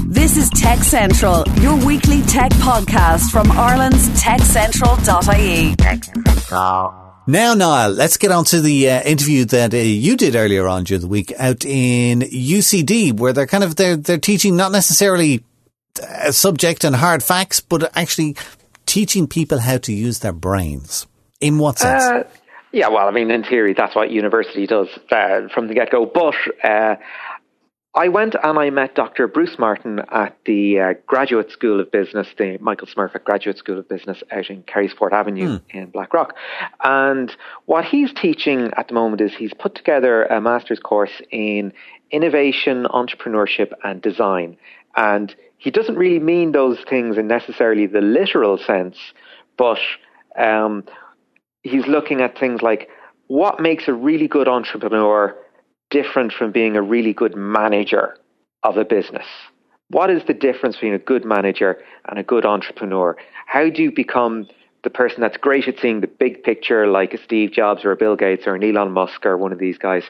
This 0.07 0.37
is 0.37 0.49
Tech 0.51 0.79
Central, 0.79 1.43
your 1.59 1.75
weekly 1.85 2.23
tech 2.23 2.53
podcast 2.53 3.33
from 3.33 3.51
Ireland's 3.51 4.09
techcentral.ie. 4.23 5.75
Tech 5.75 6.05
Central. 6.05 6.95
Now, 7.27 7.55
Niall, 7.55 7.91
let's 7.91 8.17
get 8.19 8.31
on 8.31 8.45
to 8.45 8.61
the 8.61 8.89
uh, 8.89 9.03
interview 9.03 9.45
that 9.47 9.75
uh, 9.75 9.79
you 9.79 10.17
did 10.17 10.37
earlier 10.37 10.69
on 10.69 10.85
during 10.85 11.01
the 11.01 11.09
week 11.09 11.33
out 11.41 11.65
in 11.65 12.21
UCD, 12.21 13.19
where 13.19 13.33
they're 13.33 13.49
kind 13.49 13.65
of 13.65 13.75
they're 13.75 13.97
they're 13.97 14.19
teaching 14.19 14.57
not 14.57 14.71
necessarily 14.71 15.43
a 16.01 16.29
uh, 16.29 16.31
subject 16.31 16.85
and 16.85 16.95
hard 16.95 17.25
facts, 17.25 17.59
but 17.59 17.91
actually 17.97 18.37
teaching 18.87 19.27
people 19.27 19.59
how 19.59 19.79
to 19.79 19.93
use 19.93 20.21
their 20.21 20.33
brains. 20.33 21.09
In 21.41 21.59
what 21.59 21.81
sense? 21.81 22.05
Uh, 22.05 22.23
yeah, 22.73 22.89
well, 22.89 23.07
I 23.07 23.11
mean, 23.11 23.31
in 23.31 23.45
theory, 23.45 23.75
that's 23.75 23.95
what 23.95 24.11
university 24.11 24.67
does 24.67 24.89
uh, 25.11 25.49
from 25.53 25.69
the 25.69 25.75
get 25.75 25.91
go. 25.91 26.07
But 26.07 26.35
uh, 26.65 26.97
I 27.95 28.09
went 28.09 28.35
and 28.43 28.59
I 28.59 28.71
met 28.71 28.95
Dr. 28.95 29.29
Bruce 29.29 29.59
Martin 29.59 30.01
at 30.11 30.39
the 30.47 30.81
uh, 30.81 30.95
Graduate 31.07 31.51
School 31.51 31.79
of 31.79 31.93
Business, 31.93 32.27
the 32.39 32.57
Michael 32.59 32.87
Smurfit 32.87 33.25
Graduate 33.25 33.59
School 33.59 33.79
of 33.79 33.87
Business 33.87 34.23
out 34.31 34.49
in 34.49 34.63
Carysfort 34.63 35.13
Avenue 35.13 35.59
mm. 35.59 35.63
in 35.69 35.91
Blackrock. 35.91 36.35
And 36.83 37.37
what 37.67 37.85
he's 37.85 38.11
teaching 38.15 38.71
at 38.79 38.89
the 38.89 38.95
moment 38.95 39.21
is 39.21 39.35
he's 39.35 39.53
put 39.53 39.75
together 39.75 40.25
a 40.25 40.41
master's 40.41 40.81
course 40.81 41.21
in 41.31 41.75
innovation, 42.11 42.85
entrepreneurship, 42.85 43.73
and 43.85 44.01
design. 44.01 44.57
And 44.97 45.35
he 45.59 45.71
doesn't 45.71 45.97
really 45.97 46.19
mean 46.19 46.53
those 46.53 46.79
things 46.89 47.19
in 47.19 47.27
necessarily 47.27 47.87
the 47.87 48.01
literal 48.01 48.57
sense, 48.57 48.97
but 49.59 49.79
um, 50.39 50.85
he's 51.63 51.87
looking 51.87 52.21
at 52.21 52.39
things 52.39 52.63
like 52.63 52.89
what 53.29 53.61
makes 53.61 53.89
a 53.89 53.93
really 53.93 54.29
good 54.29 54.49
entrepreneur 54.49 55.37
different 55.91 56.33
from 56.33 56.53
being 56.53 56.77
a 56.77 56.83
really 56.83 57.13
good 57.13 57.37
manager 57.37 58.17
of 58.63 58.77
a 58.77 58.85
business? 58.85 59.27
What 59.89 60.11
is 60.11 60.23
the 60.27 60.35
difference 60.35 60.77
between 60.77 60.95
a 60.95 60.99
good 60.99 61.25
manager 61.25 61.83
and 62.09 62.19
a 62.19 62.23
good 62.23 62.47
entrepreneur? 62.47 63.17
How 63.47 63.69
do 63.69 63.83
you 63.83 63.93
become 63.93 64.49
the 64.85 64.91
person 64.91 65.21
that's 65.21 65.37
great 65.37 65.69
at 65.69 65.79
seeing 65.79 66.01
the 66.01 66.07
big 66.07 66.43
picture, 66.43 66.87
like 66.87 67.15
a 67.15 67.23
Steve 67.23 67.53
Jobs 67.53 67.85
or 67.85 67.93
a 67.93 67.97
Bill 67.97 68.17
Gates 68.17 68.47
or 68.47 68.55
an 68.55 68.65
Elon 68.65 68.91
Musk 68.91 69.25
or 69.25 69.37
one 69.37 69.53
of 69.53 69.59
these 69.59 69.79
guys, 69.79 70.05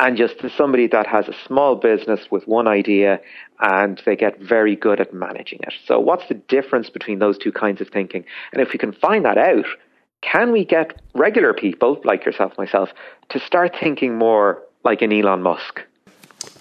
and 0.00 0.16
just 0.16 0.36
somebody 0.56 0.86
that 0.88 1.06
has 1.06 1.28
a 1.28 1.34
small 1.46 1.74
business 1.76 2.30
with 2.30 2.46
one 2.46 2.68
idea 2.68 3.20
and 3.60 4.00
they 4.06 4.16
get 4.16 4.40
very 4.40 4.76
good 4.76 5.00
at 5.00 5.12
managing 5.12 5.60
it. 5.62 5.74
So, 5.86 5.98
what's 5.98 6.28
the 6.28 6.34
difference 6.34 6.88
between 6.88 7.18
those 7.18 7.36
two 7.36 7.52
kinds 7.52 7.80
of 7.80 7.88
thinking? 7.88 8.24
And 8.52 8.62
if 8.62 8.72
we 8.72 8.78
can 8.78 8.92
find 8.92 9.24
that 9.24 9.38
out, 9.38 9.66
can 10.20 10.52
we 10.52 10.64
get 10.64 11.00
regular 11.14 11.52
people 11.52 12.00
like 12.04 12.24
yourself, 12.24 12.56
myself, 12.58 12.90
to 13.30 13.40
start 13.40 13.74
thinking 13.78 14.16
more 14.16 14.62
like 14.84 15.02
an 15.02 15.12
Elon 15.12 15.42
Musk. 15.42 15.82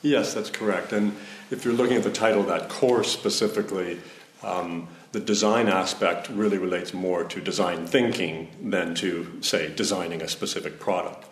Yes, 0.01 0.33
that's 0.33 0.49
correct. 0.49 0.91
And 0.91 1.15
if 1.51 1.63
you're 1.63 1.73
looking 1.73 1.97
at 1.97 2.03
the 2.03 2.11
title 2.11 2.41
of 2.41 2.47
that 2.47 2.69
course 2.69 3.11
specifically, 3.11 3.99
um, 4.43 4.87
the 5.11 5.19
design 5.19 5.67
aspect 5.67 6.29
really 6.29 6.57
relates 6.57 6.93
more 6.93 7.23
to 7.23 7.41
design 7.41 7.87
thinking 7.87 8.49
than 8.61 8.95
to, 8.95 9.41
say, 9.41 9.73
designing 9.73 10.21
a 10.21 10.27
specific 10.27 10.79
product. 10.79 11.25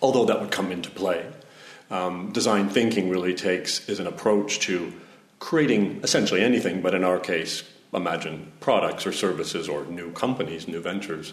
Although 0.00 0.26
that 0.26 0.40
would 0.40 0.50
come 0.50 0.70
into 0.70 0.90
play. 0.90 1.26
Um, 1.90 2.32
design 2.32 2.68
thinking 2.68 3.08
really 3.08 3.34
takes 3.34 3.88
is 3.88 4.00
an 4.00 4.06
approach 4.06 4.60
to 4.60 4.92
creating 5.38 6.00
essentially 6.02 6.42
anything, 6.42 6.82
but 6.82 6.94
in 6.94 7.04
our 7.04 7.18
case, 7.18 7.62
imagine 7.96 8.52
products 8.60 9.06
or 9.06 9.12
services 9.12 9.68
or 9.68 9.84
new 9.86 10.12
companies, 10.12 10.68
new 10.68 10.80
ventures, 10.80 11.32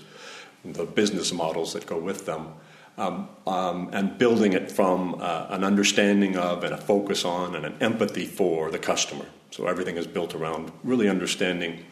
the 0.66 0.86
business 0.86 1.32
models 1.34 1.74
that 1.74 1.86
go 1.86 2.00
with 2.00 2.26
them. 2.26 2.54
Um, 2.96 3.28
um, 3.48 3.90
and 3.92 4.20
building 4.20 4.54
it 4.54 4.72
from 4.72 5.16
uh, 5.20 5.48
an 5.50 5.64
understanding 5.64 6.38
of 6.38 6.64
and 6.64 6.76
a 6.76 6.78
focus 6.78 7.26
on 7.26 7.56
and 7.56 7.66
an 7.66 7.76
empathy 7.82 8.26
for 8.26 8.70
the 8.70 8.78
customer. 8.78 9.26
So 9.50 9.66
everything 9.66 9.98
is 9.98 10.06
built 10.06 10.36
around 10.36 10.72
really 10.84 11.10
understanding 11.10 11.86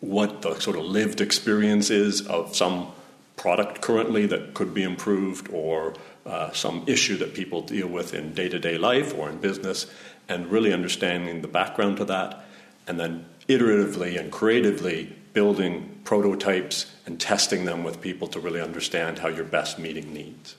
what 0.00 0.40
the 0.40 0.58
sort 0.58 0.78
of 0.78 0.84
lived 0.84 1.20
experience 1.20 1.90
is 1.90 2.26
of 2.26 2.56
some 2.56 2.88
product 3.36 3.82
currently 3.82 4.26
that 4.26 4.54
could 4.54 4.72
be 4.72 4.82
improved 4.82 5.48
or 5.52 5.94
uh, 6.24 6.50
some 6.52 6.84
issue 6.86 7.16
that 7.18 7.34
people 7.34 7.60
deal 7.60 7.88
with 7.88 8.14
in 8.14 8.32
day 8.32 8.48
to 8.48 8.58
day 8.58 8.78
life 8.78 9.14
or 9.16 9.28
in 9.28 9.38
business, 9.38 9.86
and 10.28 10.50
really 10.50 10.72
understanding 10.72 11.42
the 11.42 11.48
background 11.48 11.96
to 11.98 12.04
that, 12.04 12.44
and 12.86 12.98
then 12.98 13.24
iteratively 13.48 14.18
and 14.18 14.30
creatively 14.30 15.16
building 15.32 16.00
prototypes 16.04 16.92
and 17.06 17.20
testing 17.20 17.64
them 17.64 17.84
with 17.84 18.00
people 18.00 18.28
to 18.28 18.40
really 18.40 18.60
understand 18.60 19.18
how 19.18 19.28
you're 19.28 19.44
best 19.44 19.78
meeting 19.78 20.12
needs. 20.12 20.56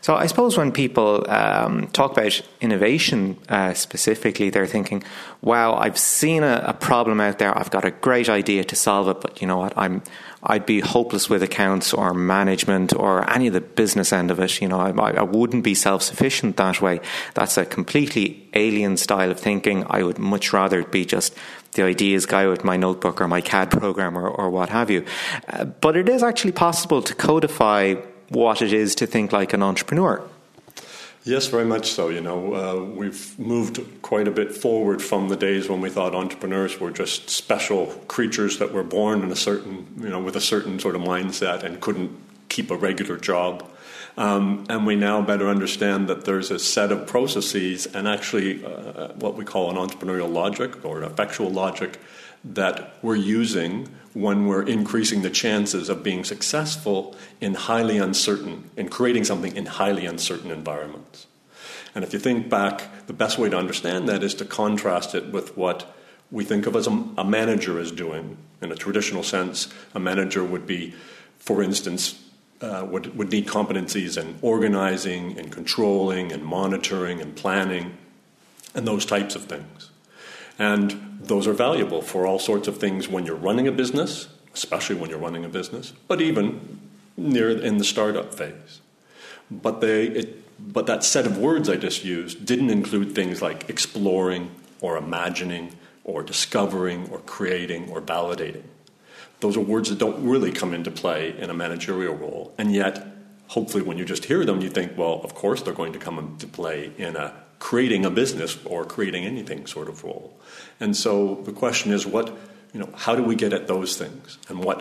So 0.00 0.14
I 0.14 0.26
suppose 0.26 0.56
when 0.56 0.72
people 0.72 1.28
um, 1.30 1.88
talk 1.88 2.12
about 2.12 2.40
innovation 2.60 3.38
uh, 3.48 3.74
specifically, 3.74 4.50
they're 4.50 4.66
thinking, 4.66 5.02
"Wow, 5.42 5.74
I've 5.74 5.98
seen 5.98 6.42
a, 6.42 6.62
a, 6.66 6.72
problem 6.72 7.20
out 7.20 7.38
there. 7.38 7.56
I've 7.56 7.70
got 7.70 7.84
a 7.84 7.90
great 7.90 8.28
idea 8.28 8.64
to 8.64 8.76
solve 8.76 9.08
it, 9.08 9.20
but 9.20 9.40
you 9.40 9.46
know 9.46 9.58
what? 9.58 9.72
I'm 9.76 10.02
I'd 10.42 10.66
be 10.66 10.80
hopeless 10.80 11.28
with 11.28 11.42
accounts 11.42 11.92
or 11.92 12.14
management 12.14 12.94
or 12.94 13.28
any 13.28 13.48
of 13.48 13.52
the 13.52 13.60
business 13.60 14.12
end 14.12 14.30
of 14.30 14.38
it. 14.38 14.60
You 14.60 14.68
know, 14.68 14.78
I, 14.78 14.90
I 14.90 15.22
wouldn't 15.22 15.64
be 15.64 15.74
self 15.74 16.02
sufficient 16.02 16.56
that 16.56 16.80
way. 16.80 17.00
That's 17.34 17.56
a 17.56 17.66
completely 17.66 18.48
alien 18.54 18.96
style 18.96 19.30
of 19.30 19.40
thinking. 19.40 19.84
I 19.88 20.02
would 20.02 20.18
much 20.18 20.52
rather 20.52 20.84
be 20.84 21.04
just 21.04 21.34
the 21.72 21.82
ideas 21.82 22.26
guy 22.26 22.46
with 22.46 22.64
my 22.64 22.76
notebook 22.76 23.20
or 23.20 23.28
my 23.28 23.40
CAD 23.40 23.70
program 23.70 24.16
or, 24.16 24.28
or 24.28 24.50
what 24.50 24.68
have 24.70 24.90
you. 24.90 25.04
Uh, 25.48 25.64
but 25.64 25.96
it 25.96 26.08
is 26.08 26.22
actually 26.22 26.52
possible 26.52 27.02
to 27.02 27.14
codify 27.14 27.94
what 28.28 28.62
it 28.62 28.72
is 28.72 28.94
to 28.96 29.06
think 29.06 29.32
like 29.32 29.52
an 29.52 29.62
entrepreneur. 29.62 30.22
Yes, 31.26 31.48
very 31.48 31.64
much 31.64 31.90
so. 31.90 32.08
You 32.08 32.20
know, 32.20 32.54
uh, 32.54 32.84
we've 32.84 33.36
moved 33.36 33.80
quite 34.00 34.28
a 34.28 34.30
bit 34.30 34.54
forward 34.54 35.02
from 35.02 35.28
the 35.28 35.34
days 35.36 35.68
when 35.68 35.80
we 35.80 35.90
thought 35.90 36.14
entrepreneurs 36.14 36.78
were 36.78 36.92
just 36.92 37.28
special 37.28 37.86
creatures 38.06 38.58
that 38.58 38.72
were 38.72 38.84
born 38.84 39.24
in 39.24 39.32
a 39.32 39.36
certain, 39.36 39.88
you 40.00 40.08
know, 40.08 40.20
with 40.20 40.36
a 40.36 40.40
certain 40.40 40.78
sort 40.78 40.94
of 40.94 41.02
mindset 41.02 41.64
and 41.64 41.80
couldn't 41.80 42.16
keep 42.48 42.70
a 42.70 42.76
regular 42.76 43.16
job. 43.16 43.68
Um, 44.16 44.66
and 44.68 44.86
we 44.86 44.94
now 44.94 45.20
better 45.20 45.48
understand 45.48 46.08
that 46.08 46.24
there's 46.24 46.52
a 46.52 46.60
set 46.60 46.92
of 46.92 47.08
processes 47.08 47.86
and 47.86 48.06
actually 48.06 48.64
uh, 48.64 49.08
what 49.14 49.34
we 49.34 49.44
call 49.44 49.68
an 49.68 49.76
entrepreneurial 49.76 50.32
logic 50.32 50.84
or 50.84 51.02
an 51.02 51.10
effectual 51.10 51.50
logic 51.50 51.98
that 52.54 52.96
we're 53.02 53.16
using 53.16 53.88
when 54.12 54.46
we're 54.46 54.62
increasing 54.62 55.22
the 55.22 55.30
chances 55.30 55.88
of 55.88 56.02
being 56.02 56.24
successful 56.24 57.14
in 57.40 57.54
highly 57.54 57.98
uncertain, 57.98 58.70
in 58.76 58.88
creating 58.88 59.24
something 59.24 59.54
in 59.54 59.66
highly 59.66 60.06
uncertain 60.06 60.50
environments. 60.50 61.26
And 61.94 62.04
if 62.04 62.12
you 62.12 62.18
think 62.18 62.48
back, 62.48 63.06
the 63.06 63.12
best 63.12 63.38
way 63.38 63.50
to 63.50 63.56
understand 63.56 64.08
that 64.08 64.22
is 64.22 64.34
to 64.34 64.44
contrast 64.44 65.14
it 65.14 65.32
with 65.32 65.56
what 65.56 65.94
we 66.30 66.44
think 66.44 66.66
of 66.66 66.76
as 66.76 66.86
a, 66.86 67.04
a 67.18 67.24
manager 67.24 67.78
is 67.78 67.92
doing. 67.92 68.36
In 68.62 68.72
a 68.72 68.74
traditional 68.74 69.22
sense, 69.22 69.68
a 69.94 70.00
manager 70.00 70.42
would 70.42 70.66
be, 70.66 70.94
for 71.38 71.62
instance, 71.62 72.22
uh, 72.60 72.86
would, 72.90 73.16
would 73.16 73.30
need 73.30 73.46
competencies 73.46 74.20
in 74.20 74.38
organizing 74.40 75.38
and 75.38 75.52
controlling 75.52 76.32
and 76.32 76.42
monitoring 76.42 77.20
and 77.20 77.36
planning 77.36 77.96
and 78.74 78.86
those 78.86 79.04
types 79.04 79.34
of 79.34 79.44
things. 79.44 79.90
And 80.58 81.18
those 81.20 81.46
are 81.46 81.52
valuable 81.52 82.02
for 82.02 82.26
all 82.26 82.38
sorts 82.38 82.68
of 82.68 82.78
things 82.78 83.08
when 83.08 83.26
you're 83.26 83.36
running 83.36 83.68
a 83.68 83.72
business, 83.72 84.28
especially 84.54 84.96
when 84.96 85.10
you're 85.10 85.18
running 85.18 85.44
a 85.44 85.48
business, 85.48 85.92
but 86.08 86.20
even 86.20 86.80
near 87.16 87.50
in 87.50 87.78
the 87.78 87.84
startup 87.84 88.34
phase. 88.34 88.80
But 89.50 89.80
they, 89.80 90.06
it, 90.06 90.72
but 90.72 90.86
that 90.86 91.04
set 91.04 91.26
of 91.26 91.38
words 91.38 91.68
I 91.68 91.76
just 91.76 92.04
used 92.04 92.46
didn't 92.46 92.70
include 92.70 93.14
things 93.14 93.42
like 93.42 93.68
exploring 93.68 94.50
or 94.80 94.96
imagining 94.96 95.76
or 96.04 96.22
discovering 96.22 97.08
or 97.10 97.18
creating 97.20 97.90
or 97.90 98.00
validating. 98.00 98.64
Those 99.40 99.56
are 99.56 99.60
words 99.60 99.90
that 99.90 99.98
don't 99.98 100.26
really 100.26 100.50
come 100.50 100.72
into 100.72 100.90
play 100.90 101.38
in 101.38 101.50
a 101.50 101.54
managerial 101.54 102.14
role, 102.14 102.54
and 102.56 102.72
yet, 102.72 103.06
hopefully, 103.48 103.82
when 103.82 103.98
you 103.98 104.04
just 104.04 104.24
hear 104.24 104.44
them, 104.46 104.62
you 104.62 104.70
think, 104.70 104.96
well, 104.96 105.20
of 105.22 105.34
course 105.34 105.60
they're 105.60 105.74
going 105.74 105.92
to 105.92 105.98
come 105.98 106.18
into 106.18 106.46
play 106.46 106.92
in 106.96 107.16
a 107.16 107.34
creating 107.66 108.04
a 108.06 108.10
business 108.10 108.56
or 108.64 108.84
creating 108.84 109.24
anything 109.24 109.66
sort 109.66 109.88
of 109.88 110.04
role. 110.04 110.38
And 110.78 110.96
so 110.96 111.42
the 111.42 111.50
question 111.50 111.92
is 111.92 112.06
what, 112.06 112.28
you 112.72 112.78
know, 112.78 112.88
how 112.94 113.16
do 113.16 113.24
we 113.24 113.34
get 113.34 113.52
at 113.52 113.66
those 113.66 113.96
things 113.96 114.38
and 114.48 114.62
what 114.62 114.78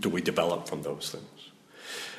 do 0.00 0.08
we 0.08 0.22
develop 0.22 0.66
from 0.66 0.80
those 0.80 1.10
things? 1.10 1.50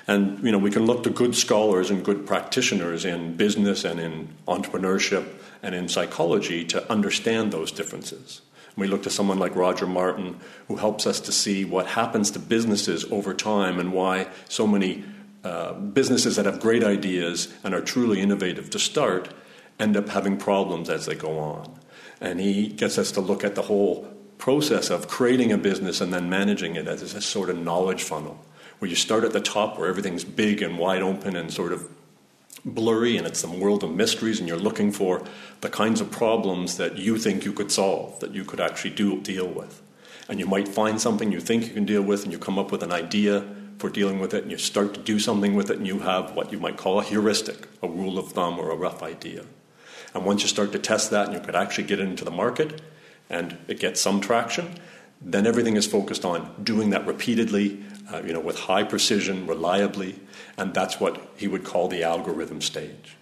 And 0.06 0.44
you 0.44 0.52
know, 0.52 0.60
we 0.60 0.70
can 0.70 0.86
look 0.86 1.02
to 1.06 1.10
good 1.10 1.36
scholars 1.36 1.90
and 1.90 2.06
good 2.06 2.28
practitioners 2.28 3.06
in 3.06 3.38
business 3.38 3.84
and 3.84 4.00
in 4.00 4.28
entrepreneurship 4.48 5.26
and 5.64 5.74
in 5.74 5.88
psychology 5.88 6.64
to 6.66 6.92
understand 6.92 7.52
those 7.52 7.72
differences. 7.72 8.42
And 8.68 8.78
We 8.78 8.88
look 8.88 9.02
to 9.02 9.10
someone 9.10 9.40
like 9.40 9.56
Roger 9.56 9.88
Martin, 9.88 10.40
who 10.68 10.76
helps 10.76 11.08
us 11.08 11.20
to 11.22 11.32
see 11.32 11.66
what 11.66 11.88
happens 11.88 12.30
to 12.32 12.40
businesses 12.40 13.04
over 13.06 13.34
time 13.34 13.80
and 13.80 13.92
why 13.92 14.28
so 14.48 14.68
many 14.68 15.04
uh, 15.44 15.74
businesses 15.74 16.36
that 16.36 16.46
have 16.46 16.60
great 16.60 16.84
ideas 16.84 17.52
and 17.64 17.74
are 17.74 17.82
truly 17.82 18.22
innovative 18.22 18.70
to 18.70 18.78
start 18.78 19.34
end 19.80 19.96
up 19.96 20.10
having 20.10 20.38
problems 20.38 20.90
as 20.90 21.06
they 21.06 21.16
go 21.16 21.40
on. 21.40 21.80
And 22.20 22.40
he 22.40 22.68
gets 22.68 22.98
us 22.98 23.12
to 23.14 23.22
look 23.22 23.44
at 23.44 23.56
the 23.56 23.64
whole 23.64 24.08
process 24.38 24.90
of 24.90 25.08
creating 25.08 25.52
a 25.52 25.58
business 25.58 26.02
and 26.02 26.14
then 26.14 26.30
managing 26.30 26.76
it 26.76 26.88
as 26.88 27.02
a 27.02 27.22
sort 27.22 27.50
of 27.50 27.58
knowledge 27.58 28.04
funnel, 28.04 28.44
where 28.80 28.90
you 28.90 28.96
start 28.96 29.24
at 29.24 29.34
the 29.34 29.42
top 29.42 29.78
where 29.78 29.90
everything's 29.90 30.24
big 30.24 30.62
and 30.62 30.78
wide 30.78 31.02
open 31.02 31.36
and 31.36 31.52
sort 31.52 31.72
of 31.72 31.90
blurry 32.66 33.18
and 33.18 33.26
it's 33.26 33.40
some 33.40 33.60
world 33.60 33.84
of 33.84 33.92
mysteries 33.92 34.40
and 34.40 34.48
you're 34.48 34.58
looking 34.58 34.92
for 34.92 35.24
the 35.62 35.70
kinds 35.70 36.02
of 36.02 36.12
problems 36.12 36.78
that 36.78 36.98
you 36.98 37.18
think 37.18 37.46
you 37.46 37.54
could 37.54 37.72
solve, 37.72 38.20
that 38.20 38.34
you 38.34 38.44
could 38.44 38.60
actually 38.60 38.92
do, 38.92 39.20
deal 39.22 39.48
with. 39.48 39.82
And 40.28 40.40
you 40.40 40.46
might 40.46 40.68
find 40.68 41.00
something 41.00 41.32
you 41.32 41.40
think 41.40 41.68
you 41.68 41.74
can 41.74 41.86
deal 41.86 42.02
with 42.02 42.24
and 42.24 42.34
you 42.34 42.40
come 42.40 42.60
up 42.60 42.72
with 42.72 42.84
an 42.84 42.92
idea 42.92 43.46
for 43.78 43.90
dealing 43.90 44.20
with 44.20 44.34
it 44.34 44.44
and 44.44 44.52
you 44.52 44.58
start 44.58 44.94
to 44.96 45.00
do 45.00 45.20
something 45.20 45.56
with 45.56 45.70
it 45.70 45.78
and 45.78 45.88
you 45.88 46.00
have 46.00 46.36
what 46.36 46.52
you 46.52 46.60
might 46.60 46.78
call 46.78 47.00
a 47.00 47.04
heuristic, 47.04 47.68
a 47.82 47.88
rule 47.88 48.18
of 48.18 48.32
thumb 48.32 48.60
or 48.60 48.72
a 48.72 48.76
rough 48.76 49.02
idea. 49.02 49.46
And 50.14 50.26
once 50.26 50.42
you 50.42 50.48
start 50.48 50.72
to 50.72 50.80
test 50.80 51.12
that 51.12 51.26
and 51.26 51.34
you 51.34 51.40
could 51.40 51.56
actually 51.56 51.86
get 51.86 52.00
it 52.00 52.08
into 52.08 52.26
the 52.26 52.32
market 52.32 52.82
and 53.30 53.58
it 53.68 53.80
gets 53.80 54.02
some 54.02 54.22
traction, 54.22 54.76
then 55.22 55.48
everything 55.48 55.76
is 55.76 55.88
focused 55.88 56.26
on 56.26 56.54
doing 56.64 56.92
that 56.92 57.06
repeatedly, 57.06 57.84
uh, 58.12 58.22
you 58.24 58.34
know, 58.34 58.40
with 58.40 58.58
high 58.60 58.84
precision, 58.84 59.48
reliably, 59.48 60.20
and 60.58 60.74
that's 60.74 61.00
what 61.00 61.32
he 61.36 61.48
would 61.48 61.64
call 61.64 61.88
the 61.88 62.04
algorithm 62.04 62.62
stage. 62.62 63.16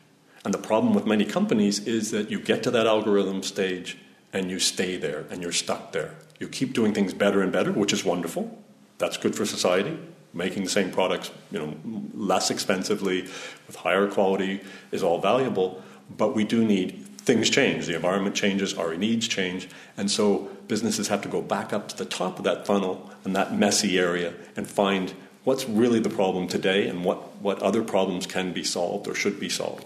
And 0.44 0.54
the 0.54 0.60
problem 0.60 0.94
with 0.94 1.06
many 1.06 1.26
companies 1.26 1.80
is 1.88 2.12
that 2.12 2.30
you 2.30 2.40
get 2.40 2.62
to 2.64 2.72
that 2.72 2.86
algorithm 2.86 3.42
stage 3.42 3.98
and 4.32 4.52
you 4.52 4.60
stay 4.60 4.98
there 4.98 5.26
and 5.32 5.42
you're 5.42 5.52
stuck 5.52 5.92
there. 5.92 6.16
You 6.40 6.48
keep 6.48 6.74
doing 6.74 6.94
things 6.94 7.14
better 7.14 7.42
and 7.42 7.52
better, 7.52 7.72
which 7.72 7.94
is 7.94 8.04
wonderful. 8.06 8.62
That's 8.98 9.18
good 9.18 9.36
for 9.36 9.46
society. 9.46 9.98
Making 10.34 10.66
the 10.66 10.70
same 10.70 10.92
products, 10.92 11.32
you 11.50 11.60
know, 11.60 11.76
less 12.14 12.52
expensively 12.52 13.22
with 13.68 13.78
higher 13.78 14.08
quality 14.08 14.62
is 14.92 15.02
all 15.02 15.20
valuable 15.20 15.82
but 16.10 16.36
we 16.36 16.44
do 16.44 16.66
need 16.66 17.06
things 17.18 17.50
change. 17.50 17.88
The 17.88 17.96
environment 17.96 18.36
changes, 18.36 18.74
our 18.76 18.96
needs 18.96 19.28
change, 19.28 19.68
and 19.98 20.10
so 20.10 20.50
businesses 20.68 21.08
have 21.08 21.22
to 21.24 21.30
go 21.30 21.42
back 21.42 21.74
up 21.74 21.88
to 21.90 21.98
the 21.98 22.06
top 22.06 22.38
of 22.38 22.44
that 22.46 22.66
funnel 22.66 23.10
and 23.24 23.36
that 23.36 23.54
messy 23.54 23.98
area 24.00 24.34
and 24.56 24.68
find 24.68 25.14
what's 25.44 25.68
really 25.68 26.00
the 26.00 26.10
problem 26.10 26.48
today 26.48 26.88
and 26.88 27.04
what, 27.04 27.36
what 27.42 27.62
other 27.62 27.84
problems 27.84 28.26
can 28.26 28.52
be 28.52 28.64
solved 28.64 29.08
or 29.08 29.16
should 29.16 29.40
be 29.40 29.50
solved. 29.50 29.86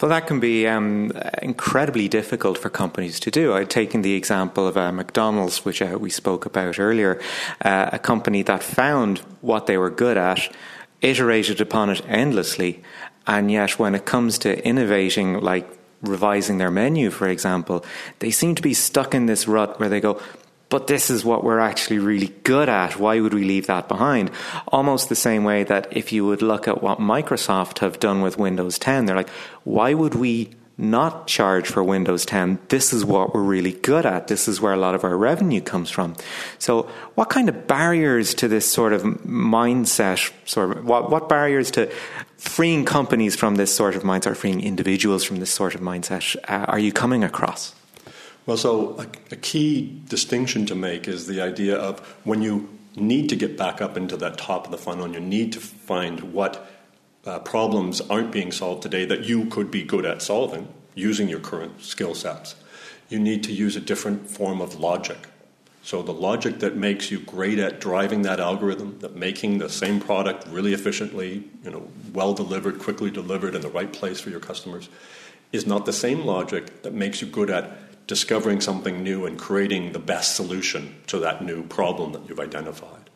Well, 0.00 0.08
that 0.08 0.26
can 0.26 0.40
be 0.40 0.66
um, 0.66 1.12
incredibly 1.42 2.08
difficult 2.08 2.56
for 2.56 2.70
companies 2.70 3.20
to 3.20 3.30
do. 3.30 3.52
I've 3.52 3.68
taken 3.68 4.00
the 4.00 4.14
example 4.14 4.66
of 4.66 4.78
uh, 4.78 4.92
McDonald's, 4.92 5.62
which 5.62 5.82
uh, 5.82 5.98
we 6.00 6.08
spoke 6.08 6.46
about 6.46 6.78
earlier, 6.78 7.20
uh, 7.62 7.90
a 7.92 7.98
company 7.98 8.42
that 8.44 8.62
found 8.62 9.18
what 9.42 9.66
they 9.66 9.76
were 9.76 9.90
good 9.90 10.16
at, 10.16 10.54
iterated 11.02 11.60
upon 11.60 11.90
it 11.90 12.02
endlessly, 12.08 12.82
and 13.30 13.48
yet, 13.48 13.78
when 13.78 13.94
it 13.94 14.06
comes 14.06 14.38
to 14.38 14.66
innovating, 14.66 15.38
like 15.40 15.64
revising 16.02 16.58
their 16.58 16.72
menu, 16.72 17.10
for 17.10 17.28
example, 17.28 17.84
they 18.18 18.32
seem 18.32 18.56
to 18.56 18.62
be 18.62 18.74
stuck 18.74 19.14
in 19.14 19.26
this 19.26 19.46
rut 19.46 19.78
where 19.78 19.88
they 19.88 20.00
go, 20.00 20.20
but 20.68 20.88
this 20.88 21.10
is 21.10 21.24
what 21.24 21.44
we're 21.44 21.60
actually 21.60 22.00
really 22.00 22.34
good 22.42 22.68
at. 22.68 22.98
Why 22.98 23.20
would 23.20 23.32
we 23.32 23.44
leave 23.44 23.68
that 23.68 23.86
behind? 23.86 24.32
Almost 24.66 25.08
the 25.08 25.14
same 25.14 25.44
way 25.44 25.62
that 25.62 25.96
if 25.96 26.12
you 26.12 26.26
would 26.26 26.42
look 26.42 26.66
at 26.66 26.82
what 26.82 26.98
Microsoft 26.98 27.78
have 27.78 28.00
done 28.00 28.20
with 28.20 28.36
Windows 28.36 28.80
10, 28.80 29.06
they're 29.06 29.14
like, 29.14 29.30
why 29.62 29.94
would 29.94 30.16
we 30.16 30.50
not 30.80 31.26
charge 31.26 31.68
for 31.68 31.84
Windows 31.84 32.24
10. 32.26 32.58
This 32.68 32.92
is 32.92 33.04
what 33.04 33.34
we're 33.34 33.42
really 33.42 33.72
good 33.72 34.06
at. 34.06 34.28
This 34.28 34.48
is 34.48 34.60
where 34.60 34.72
a 34.72 34.76
lot 34.76 34.94
of 34.94 35.04
our 35.04 35.16
revenue 35.16 35.60
comes 35.60 35.90
from. 35.90 36.16
So, 36.58 36.88
what 37.14 37.28
kind 37.28 37.48
of 37.48 37.66
barriers 37.66 38.34
to 38.34 38.48
this 38.48 38.66
sort 38.66 38.92
of 38.92 39.02
mindset, 39.02 40.32
sort 40.46 40.76
of, 40.76 40.84
what, 40.84 41.10
what 41.10 41.28
barriers 41.28 41.70
to 41.72 41.92
freeing 42.38 42.84
companies 42.84 43.36
from 43.36 43.56
this 43.56 43.74
sort 43.74 43.94
of 43.94 44.02
mindset, 44.02 44.36
freeing 44.36 44.60
individuals 44.60 45.22
from 45.22 45.36
this 45.36 45.50
sort 45.50 45.74
of 45.74 45.80
mindset, 45.80 46.36
uh, 46.48 46.64
are 46.66 46.78
you 46.78 46.92
coming 46.92 47.22
across? 47.22 47.74
Well, 48.46 48.56
so 48.56 48.98
a, 48.98 49.06
a 49.32 49.36
key 49.36 50.00
distinction 50.08 50.66
to 50.66 50.74
make 50.74 51.06
is 51.06 51.26
the 51.26 51.40
idea 51.40 51.76
of 51.76 52.00
when 52.24 52.42
you 52.42 52.68
need 52.96 53.28
to 53.28 53.36
get 53.36 53.56
back 53.56 53.80
up 53.80 53.96
into 53.96 54.16
that 54.16 54.38
top 54.38 54.64
of 54.64 54.70
the 54.70 54.78
funnel 54.78 55.04
and 55.04 55.14
you 55.14 55.20
need 55.20 55.52
to 55.52 55.60
find 55.60 56.32
what 56.32 56.69
uh, 57.24 57.38
problems 57.40 58.00
aren't 58.02 58.32
being 58.32 58.52
solved 58.52 58.82
today 58.82 59.04
that 59.04 59.24
you 59.24 59.46
could 59.46 59.70
be 59.70 59.82
good 59.82 60.06
at 60.06 60.22
solving 60.22 60.68
using 60.94 61.28
your 61.28 61.40
current 61.40 61.82
skill 61.82 62.14
sets. 62.14 62.54
You 63.08 63.18
need 63.18 63.42
to 63.44 63.52
use 63.52 63.76
a 63.76 63.80
different 63.80 64.30
form 64.30 64.60
of 64.60 64.76
logic. 64.76 65.18
So, 65.82 66.02
the 66.02 66.12
logic 66.12 66.58
that 66.58 66.76
makes 66.76 67.10
you 67.10 67.20
great 67.20 67.58
at 67.58 67.80
driving 67.80 68.22
that 68.22 68.38
algorithm, 68.38 68.98
that 69.00 69.16
making 69.16 69.58
the 69.58 69.70
same 69.70 69.98
product 69.98 70.46
really 70.48 70.74
efficiently, 70.74 71.44
you 71.64 71.70
know, 71.70 71.88
well 72.12 72.34
delivered, 72.34 72.78
quickly 72.78 73.10
delivered, 73.10 73.54
in 73.54 73.62
the 73.62 73.68
right 73.68 73.90
place 73.90 74.20
for 74.20 74.28
your 74.28 74.40
customers, 74.40 74.90
is 75.52 75.66
not 75.66 75.86
the 75.86 75.92
same 75.92 76.26
logic 76.26 76.82
that 76.82 76.92
makes 76.92 77.22
you 77.22 77.26
good 77.26 77.50
at 77.50 78.06
discovering 78.06 78.60
something 78.60 79.02
new 79.02 79.24
and 79.24 79.38
creating 79.38 79.92
the 79.92 79.98
best 79.98 80.36
solution 80.36 80.94
to 81.06 81.18
that 81.20 81.42
new 81.42 81.62
problem 81.62 82.12
that 82.12 82.28
you've 82.28 82.40
identified. 82.40 83.08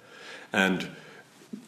And 0.53 0.88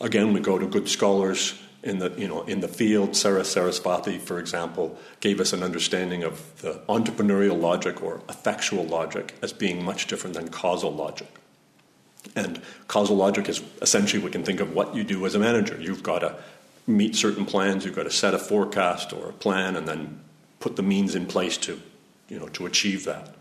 again, 0.00 0.32
we 0.32 0.40
go 0.40 0.58
to 0.58 0.66
good 0.66 0.88
scholars 0.88 1.60
in 1.86 2.00
the, 2.00 2.12
you 2.18 2.26
know, 2.26 2.42
in 2.42 2.60
the 2.60 2.68
field, 2.68 3.10
Saras 3.10 3.54
Sarasvathy, 3.54 4.20
for 4.20 4.40
example, 4.40 4.98
gave 5.20 5.38
us 5.38 5.52
an 5.52 5.62
understanding 5.62 6.24
of 6.24 6.60
the 6.60 6.80
entrepreneurial 6.88 7.58
logic 7.58 8.02
or 8.02 8.20
effectual 8.28 8.84
logic 8.84 9.36
as 9.40 9.52
being 9.52 9.84
much 9.84 10.08
different 10.08 10.34
than 10.34 10.48
causal 10.48 10.92
logic. 10.92 11.28
And 12.34 12.60
causal 12.88 13.16
logic 13.16 13.48
is 13.48 13.62
essentially 13.80 14.22
we 14.22 14.32
can 14.32 14.42
think 14.42 14.58
of 14.58 14.74
what 14.74 14.96
you 14.96 15.04
do 15.04 15.24
as 15.26 15.36
a 15.36 15.38
manager. 15.38 15.80
You've 15.80 16.02
got 16.02 16.18
to 16.18 16.36
meet 16.88 17.14
certain 17.14 17.46
plans, 17.46 17.84
you've 17.84 17.94
got 17.94 18.02
to 18.02 18.10
set 18.10 18.34
a 18.34 18.38
forecast 18.38 19.12
or 19.12 19.28
a 19.28 19.32
plan, 19.32 19.76
and 19.76 19.86
then 19.86 20.20
put 20.58 20.74
the 20.74 20.82
means 20.82 21.14
in 21.14 21.26
place 21.26 21.56
to, 21.58 21.80
you 22.28 22.38
know, 22.38 22.48
to 22.48 22.66
achieve 22.66 23.04
that. 23.04 23.32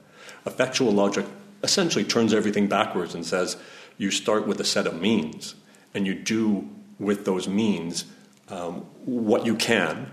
Effectual 0.46 0.92
logic 0.92 1.26
essentially 1.64 2.04
turns 2.04 2.32
everything 2.32 2.68
backwards 2.68 3.16
and 3.16 3.26
says 3.26 3.58
you 3.98 4.12
start 4.12 4.46
with 4.46 4.60
a 4.60 4.64
set 4.64 4.86
of 4.86 5.02
means, 5.02 5.56
and 5.96 6.06
you 6.06 6.14
do 6.14 6.70
with 7.00 7.26
those 7.26 7.48
means 7.48 8.06
um, 8.50 8.82
what 9.06 9.46
you 9.46 9.56
can, 9.56 10.12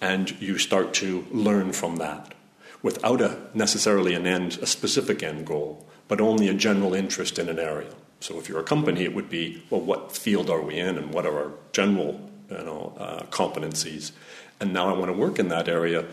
and 0.00 0.30
you 0.40 0.58
start 0.58 0.94
to 0.94 1.26
learn 1.30 1.72
from 1.72 1.96
that 1.96 2.34
without 2.82 3.20
a, 3.20 3.38
necessarily 3.54 4.14
an 4.14 4.26
end, 4.26 4.58
a 4.60 4.66
specific 4.66 5.22
end 5.22 5.46
goal, 5.46 5.86
but 6.06 6.20
only 6.20 6.48
a 6.48 6.54
general 6.54 6.94
interest 6.94 7.38
in 7.38 7.48
an 7.48 7.58
area. 7.58 7.94
So 8.20 8.38
if 8.38 8.48
you're 8.48 8.60
a 8.60 8.64
company, 8.64 9.04
it 9.04 9.14
would 9.14 9.30
be, 9.30 9.62
well, 9.70 9.80
what 9.80 10.12
field 10.12 10.50
are 10.50 10.60
we 10.60 10.78
in 10.78 10.98
and 10.98 11.12
what 11.12 11.26
are 11.26 11.36
our 11.36 11.52
general 11.72 12.20
you 12.50 12.58
know, 12.58 12.94
uh, 12.98 13.22
competencies? 13.24 14.12
And 14.60 14.72
now 14.72 14.94
I 14.94 14.98
want 14.98 15.10
to 15.10 15.16
work 15.18 15.38
in 15.38 15.48
that 15.48 15.68
area, 15.68 16.04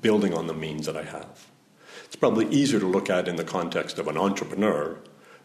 building 0.00 0.34
on 0.34 0.46
the 0.46 0.54
means 0.54 0.86
that 0.86 0.96
I 0.96 1.04
have. 1.04 1.46
It's 2.06 2.16
probably 2.16 2.48
easier 2.48 2.80
to 2.80 2.86
look 2.86 3.10
at 3.10 3.28
in 3.28 3.36
the 3.36 3.44
context 3.44 3.98
of 3.98 4.08
an 4.08 4.16
entrepreneur, 4.16 4.98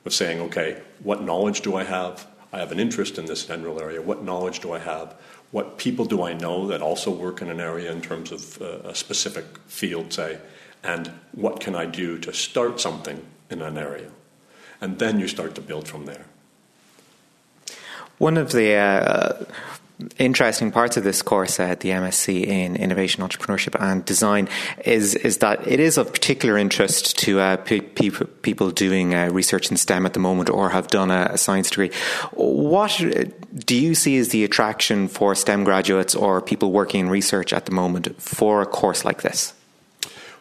of 0.05 0.13
saying, 0.13 0.39
okay, 0.39 0.81
what 1.03 1.23
knowledge 1.23 1.61
do 1.61 1.75
I 1.75 1.83
have? 1.83 2.25
I 2.51 2.59
have 2.59 2.71
an 2.71 2.79
interest 2.79 3.17
in 3.17 3.25
this 3.25 3.45
general 3.45 3.79
area. 3.79 4.01
What 4.01 4.23
knowledge 4.23 4.59
do 4.59 4.73
I 4.73 4.79
have? 4.79 5.15
what 5.51 5.77
people 5.77 6.05
do 6.05 6.21
I 6.23 6.33
know 6.33 6.67
that 6.67 6.81
also 6.81 7.09
work 7.11 7.41
in 7.41 7.49
an 7.49 7.59
area 7.59 7.91
in 7.91 8.01
terms 8.01 8.31
of 8.31 8.61
uh, 8.61 8.89
a 8.89 8.95
specific 8.95 9.45
field, 9.67 10.13
say, 10.13 10.39
and 10.83 11.11
what 11.31 11.59
can 11.59 11.75
I 11.75 11.85
do 11.85 12.17
to 12.19 12.33
start 12.33 12.79
something 12.79 13.25
in 13.49 13.61
an 13.61 13.77
area? 13.77 14.11
And 14.79 14.99
then 14.99 15.19
you 15.19 15.27
start 15.27 15.55
to 15.55 15.61
build 15.61 15.87
from 15.87 16.05
there. 16.05 16.25
One 18.17 18.37
of 18.37 18.51
the 18.51 18.73
uh, 18.73 19.45
interesting 20.17 20.71
parts 20.71 20.97
of 20.97 21.03
this 21.03 21.21
course 21.21 21.59
at 21.59 21.81
the 21.81 21.89
MSc 21.89 22.45
in 22.45 22.75
Innovation, 22.75 23.23
Entrepreneurship 23.23 23.79
and 23.79 24.03
Design 24.05 24.47
is 24.85 25.15
is 25.15 25.37
that 25.37 25.67
it 25.67 25.79
is 25.79 25.97
of 25.97 26.13
particular 26.13 26.57
interest 26.57 27.17
to 27.19 27.39
uh, 27.39 27.57
pe- 27.57 27.81
people 27.81 28.71
doing 28.71 29.13
uh, 29.13 29.29
research 29.29 29.69
in 29.71 29.77
STEM 29.77 30.05
at 30.05 30.13
the 30.13 30.19
moment 30.19 30.49
or 30.49 30.69
have 30.69 30.87
done 30.87 31.11
a, 31.11 31.29
a, 31.31 31.37
science 31.37 31.69
degree. 31.69 31.91
What 32.31 33.01
do 33.55 33.75
you 33.75 33.95
see 33.95 34.17
as 34.17 34.29
the 34.29 34.43
attraction 34.43 35.07
for 35.07 35.35
STEM 35.35 35.63
graduates 35.63 36.15
or 36.15 36.41
people 36.41 36.71
working 36.71 37.01
in 37.01 37.09
research 37.09 37.51
at 37.53 37.65
the 37.65 37.71
moment 37.71 38.21
for 38.21 38.61
a 38.61 38.65
course 38.65 39.03
like 39.03 39.21
this? 39.21 39.53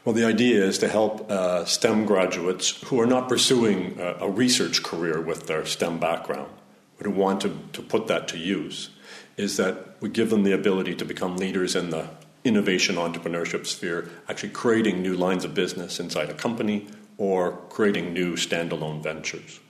Well, 0.05 0.15
the 0.15 0.25
idea 0.25 0.65
is 0.65 0.79
to 0.79 0.89
help 0.89 1.31
uh, 1.31 1.65
STEM 1.65 2.07
graduates 2.07 2.83
who 2.85 3.01
are 3.01 3.07
not 3.07 3.29
pursuing 3.29 3.99
a, 3.99 4.15
a 4.21 4.31
research 4.31 4.83
career 4.83 5.21
with 5.21 5.47
their 5.47 5.67
STEM 5.67 5.99
background, 5.99 6.51
but 6.97 7.07
who 7.07 7.13
want 7.13 7.41
to, 7.43 7.59
to 7.73 7.83
put 7.83 8.07
that 8.07 8.29
to 8.29 8.39
use 8.39 8.91
is 9.39 9.57
that 9.57 10.01
we 10.01 10.11
give 10.11 10.29
them 10.29 10.43
the 10.43 10.53
ability 10.53 10.95
to 10.97 11.05
become 11.05 11.37
leaders 11.37 11.75
in 11.75 11.91
the 11.91 12.11
innovation 12.45 12.97
entrepreneurship 12.97 13.67
sphere, 13.67 14.11
actually 14.29 14.51
creating 14.51 15.01
new 15.01 15.15
lines 15.15 15.45
of 15.45 15.55
business 15.55 15.99
inside 15.99 16.29
a 16.29 16.35
company 16.35 16.87
or 17.17 17.53
creating 17.71 18.13
new 18.13 18.35
standalone 18.35 19.03
ventures. 19.03 19.61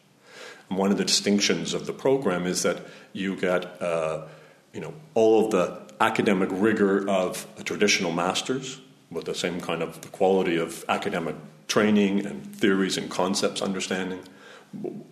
And 0.69 0.79
one 0.79 0.91
of 0.91 0.99
the 0.99 1.05
distinctions 1.05 1.75
of 1.75 1.87
the 1.87 1.93
program 1.93 2.47
is 2.47 2.63
that 2.63 2.83
you 3.13 3.37
get, 3.37 3.81
uh, 3.81 4.27
you 4.73 4.81
know, 4.81 4.95
all 5.15 5.45
of 5.45 5.51
the 5.51 5.81
academic 6.01 6.49
rigor 6.53 7.09
of 7.09 7.47
a 7.59 7.63
traditional 7.63 8.13
master's 8.13 8.81
with 9.11 9.25
the 9.25 9.35
same 9.35 9.61
kind 9.61 9.83
of 9.83 10.13
quality 10.13 10.57
of 10.57 10.85
academic 10.89 11.35
training 11.67 12.25
and 12.25 12.55
theories 12.55 12.97
and 12.97 13.11
concepts 13.11 13.61
understanding, 13.61 14.21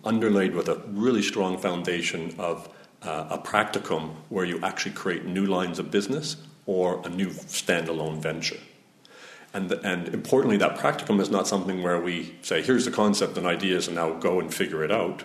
underlaid 0.03 0.53
with 0.55 0.67
a 0.67 0.75
really 0.87 1.21
strong 1.21 1.57
foundation 1.57 2.33
of 2.37 2.69
uh, 3.03 3.27
a 3.29 3.37
practicum 3.37 4.15
where 4.29 4.45
you 4.45 4.59
actually 4.63 4.93
create 4.93 5.25
new 5.25 5.45
lines 5.45 5.79
of 5.79 5.91
business 5.91 6.37
or 6.65 7.01
a 7.05 7.09
new 7.09 7.29
standalone 7.29 8.19
venture. 8.19 8.59
And, 9.53 9.71
and 9.71 10.09
importantly, 10.09 10.57
that 10.57 10.77
practicum 10.77 11.19
is 11.19 11.29
not 11.29 11.47
something 11.47 11.81
where 11.81 11.99
we 11.99 12.35
say, 12.41 12.61
here's 12.61 12.85
the 12.85 12.91
concept 12.91 13.37
and 13.37 13.47
ideas, 13.47 13.87
and 13.87 13.95
now 13.95 14.13
go 14.13 14.39
and 14.39 14.53
figure 14.53 14.83
it 14.83 14.91
out. 14.91 15.23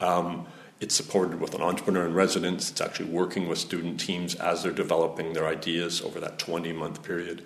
Um, 0.00 0.46
it's 0.80 0.94
supported 0.94 1.40
with 1.40 1.54
an 1.54 1.60
entrepreneur 1.60 2.06
in 2.06 2.14
residence. 2.14 2.70
It's 2.70 2.80
actually 2.80 3.10
working 3.10 3.48
with 3.48 3.58
student 3.58 3.98
teams 3.98 4.34
as 4.34 4.62
they're 4.62 4.72
developing 4.72 5.32
their 5.32 5.46
ideas 5.46 6.00
over 6.02 6.20
that 6.20 6.38
20 6.38 6.72
month 6.72 7.02
period. 7.02 7.44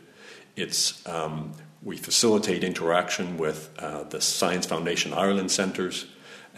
It's, 0.57 1.07
um, 1.07 1.53
we 1.83 1.97
facilitate 1.97 2.65
interaction 2.65 3.39
with 3.39 3.71
uh, 3.79 4.05
the 4.05 4.21
Science 4.21 4.67
Foundation 4.67 5.13
Ireland 5.13 5.51
centres 5.51 6.07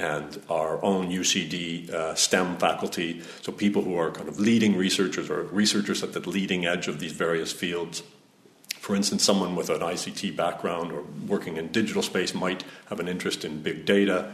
and 0.01 0.43
our 0.49 0.83
own 0.83 1.11
UCD 1.11 1.91
uh, 1.91 2.15
STEM 2.15 2.57
faculty, 2.57 3.23
so 3.43 3.53
people 3.53 3.83
who 3.83 3.99
are 3.99 4.11
kind 4.11 4.29
of 4.29 4.41
leading 4.41 4.75
researchers 4.77 5.29
or 5.29 5.43
researchers 5.43 6.03
at 6.03 6.15
the 6.15 6.21
leading 6.29 6.65
edge 6.65 6.89
of 6.89 7.01
these 7.01 7.13
various 7.13 7.53
fields. 7.53 8.03
For 8.79 8.97
instance, 8.97 9.23
someone 9.23 9.55
with 9.55 9.69
an 9.69 9.81
ICT 9.81 10.35
background 10.37 10.91
or 10.91 11.05
working 11.29 11.59
in 11.59 11.69
digital 11.69 12.03
space 12.03 12.33
might 12.33 12.65
have 12.89 12.99
an 12.99 13.09
interest 13.09 13.45
in 13.45 13.61
big 13.61 13.85
data. 13.85 14.33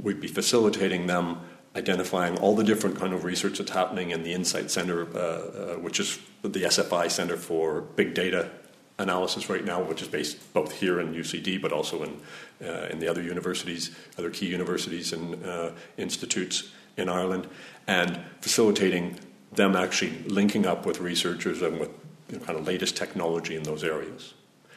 We'd 0.00 0.20
be 0.20 0.28
facilitating 0.28 1.08
them 1.08 1.40
identifying 1.74 2.38
all 2.38 2.54
the 2.54 2.64
different 2.64 2.96
kind 2.96 3.12
of 3.12 3.24
research 3.24 3.58
that's 3.58 3.72
happening 3.72 4.10
in 4.10 4.22
the 4.22 4.32
Insight 4.32 4.70
Center, 4.70 5.06
uh, 5.14 5.18
uh, 5.18 5.74
which 5.78 5.98
is 5.98 6.20
the 6.42 6.62
SFI 6.62 7.10
Center 7.10 7.36
for 7.36 7.80
Big 7.80 8.14
Data 8.14 8.50
analysis 9.00 9.48
right 9.48 9.64
now, 9.64 9.82
which 9.82 10.02
is 10.02 10.08
based 10.08 10.52
both 10.52 10.72
here 10.72 11.00
in 11.00 11.14
UCD 11.14 11.60
but 11.60 11.72
also 11.72 12.02
in 12.02 12.20
uh, 12.62 12.88
in 12.90 12.98
the 13.00 13.08
other 13.08 13.22
universities, 13.22 13.90
other 14.18 14.30
key 14.30 14.46
universities 14.46 15.12
and 15.12 15.44
uh, 15.44 15.70
institutes 15.96 16.70
in 16.96 17.08
Ireland, 17.08 17.48
and 17.86 18.20
facilitating 18.40 19.18
them 19.52 19.74
actually 19.74 20.12
linking 20.26 20.66
up 20.66 20.86
with 20.86 21.00
researchers 21.00 21.62
and 21.62 21.80
with 21.80 21.90
you 22.28 22.38
know, 22.38 22.44
kind 22.44 22.58
of 22.58 22.66
latest 22.66 22.96
technology 22.96 23.56
in 23.56 23.62
those 23.62 23.82
areas. 23.82 24.34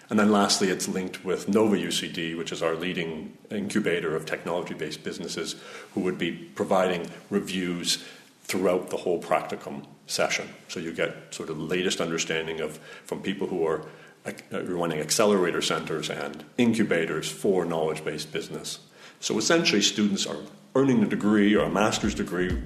And 0.09 0.19
then 0.19 0.31
lastly, 0.31 0.69
it's 0.69 0.87
linked 0.87 1.23
with 1.25 1.47
Nova 1.47 1.75
UCD, 1.75 2.37
which 2.37 2.51
is 2.51 2.61
our 2.61 2.75
leading 2.75 3.37
incubator 3.51 4.15
of 4.15 4.25
technology 4.25 4.73
based 4.73 5.03
businesses, 5.03 5.55
who 5.93 6.01
would 6.01 6.17
be 6.17 6.31
providing 6.31 7.09
reviews 7.29 8.03
throughout 8.43 8.89
the 8.89 8.97
whole 8.97 9.21
practicum 9.21 9.85
session. 10.07 10.47
So 10.67 10.79
you 10.79 10.93
get 10.93 11.33
sort 11.33 11.49
of 11.49 11.57
the 11.57 11.63
latest 11.63 12.01
understanding 12.01 12.59
of 12.59 12.77
from 13.05 13.21
people 13.21 13.47
who 13.47 13.65
are 13.65 13.85
Uh, 14.25 14.63
running 14.63 14.99
accelerator 14.99 15.61
centers 15.61 16.09
and 16.09 16.45
incubators 16.57 17.29
for 17.29 17.65
knowledge 17.65 18.05
based 18.05 18.31
business. 18.31 18.79
So 19.19 19.37
essentially, 19.37 19.81
students 19.81 20.25
are 20.25 20.37
earning 20.75 21.03
a 21.03 21.05
degree 21.05 21.53
or 21.55 21.65
a 21.65 21.69
master's 21.69 22.15
degree 22.15 22.57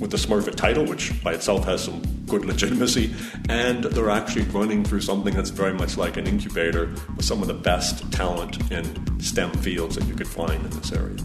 with 0.00 0.10
the 0.10 0.16
Smurfit 0.16 0.54
title, 0.54 0.86
which 0.86 1.22
by 1.22 1.34
itself 1.34 1.66
has 1.66 1.84
some 1.84 2.00
good 2.26 2.46
legitimacy, 2.46 3.14
and 3.50 3.84
they're 3.84 4.10
actually 4.10 4.44
running 4.46 4.84
through 4.84 5.02
something 5.02 5.34
that's 5.34 5.50
very 5.50 5.74
much 5.74 5.98
like 5.98 6.16
an 6.16 6.26
incubator 6.26 6.86
with 7.14 7.24
some 7.24 7.42
of 7.42 7.48
the 7.48 7.54
best 7.54 8.10
talent 8.10 8.70
in 8.70 9.20
STEM 9.20 9.52
fields 9.52 9.96
that 9.96 10.06
you 10.06 10.14
could 10.14 10.28
find 10.28 10.64
in 10.64 10.70
this 10.70 10.92
area. 10.92 11.16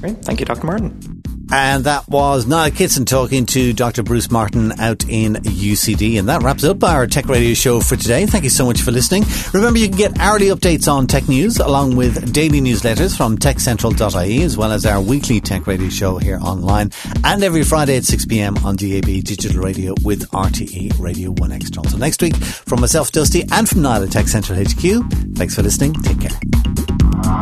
Great. 0.00 0.18
Thank 0.22 0.40
you, 0.40 0.46
Dr. 0.46 0.66
Martin. 0.66 1.21
And 1.52 1.84
that 1.84 2.08
was 2.08 2.46
Niall 2.46 2.70
Kitson 2.70 3.04
talking 3.04 3.44
to 3.46 3.74
Dr. 3.74 4.02
Bruce 4.02 4.30
Martin 4.30 4.72
out 4.80 5.04
in 5.06 5.34
UCD. 5.34 6.18
And 6.18 6.26
that 6.30 6.42
wraps 6.42 6.64
up 6.64 6.82
our 6.82 7.06
Tech 7.06 7.26
Radio 7.26 7.52
show 7.52 7.80
for 7.80 7.94
today. 7.94 8.24
Thank 8.24 8.44
you 8.44 8.50
so 8.50 8.64
much 8.64 8.80
for 8.80 8.90
listening. 8.90 9.24
Remember, 9.52 9.78
you 9.78 9.88
can 9.88 9.98
get 9.98 10.18
hourly 10.18 10.46
updates 10.46 10.90
on 10.90 11.06
tech 11.06 11.28
news 11.28 11.58
along 11.58 11.94
with 11.96 12.32
daily 12.32 12.62
newsletters 12.62 13.14
from 13.14 13.36
techcentral.ie 13.36 14.42
as 14.42 14.56
well 14.56 14.72
as 14.72 14.86
our 14.86 15.02
weekly 15.02 15.42
Tech 15.42 15.66
Radio 15.66 15.90
show 15.90 16.16
here 16.16 16.38
online 16.40 16.90
and 17.22 17.44
every 17.44 17.64
Friday 17.64 17.98
at 17.98 18.04
6 18.04 18.24
p.m. 18.26 18.56
on 18.64 18.76
DAB 18.76 19.04
digital 19.04 19.62
radio 19.62 19.94
with 20.02 20.28
RTE 20.30 20.98
Radio 20.98 21.32
1 21.32 21.52
Extra. 21.52 21.84
So 21.84 21.98
next 21.98 22.22
week, 22.22 22.34
from 22.36 22.80
myself, 22.80 23.12
Dusty, 23.12 23.44
and 23.52 23.68
from 23.68 23.82
Niall 23.82 24.04
at 24.04 24.12
Tech 24.12 24.28
Central 24.28 24.58
HQ, 24.58 25.36
thanks 25.36 25.54
for 25.54 25.62
listening. 25.62 25.92
Take 25.94 26.20
care. 26.20 26.71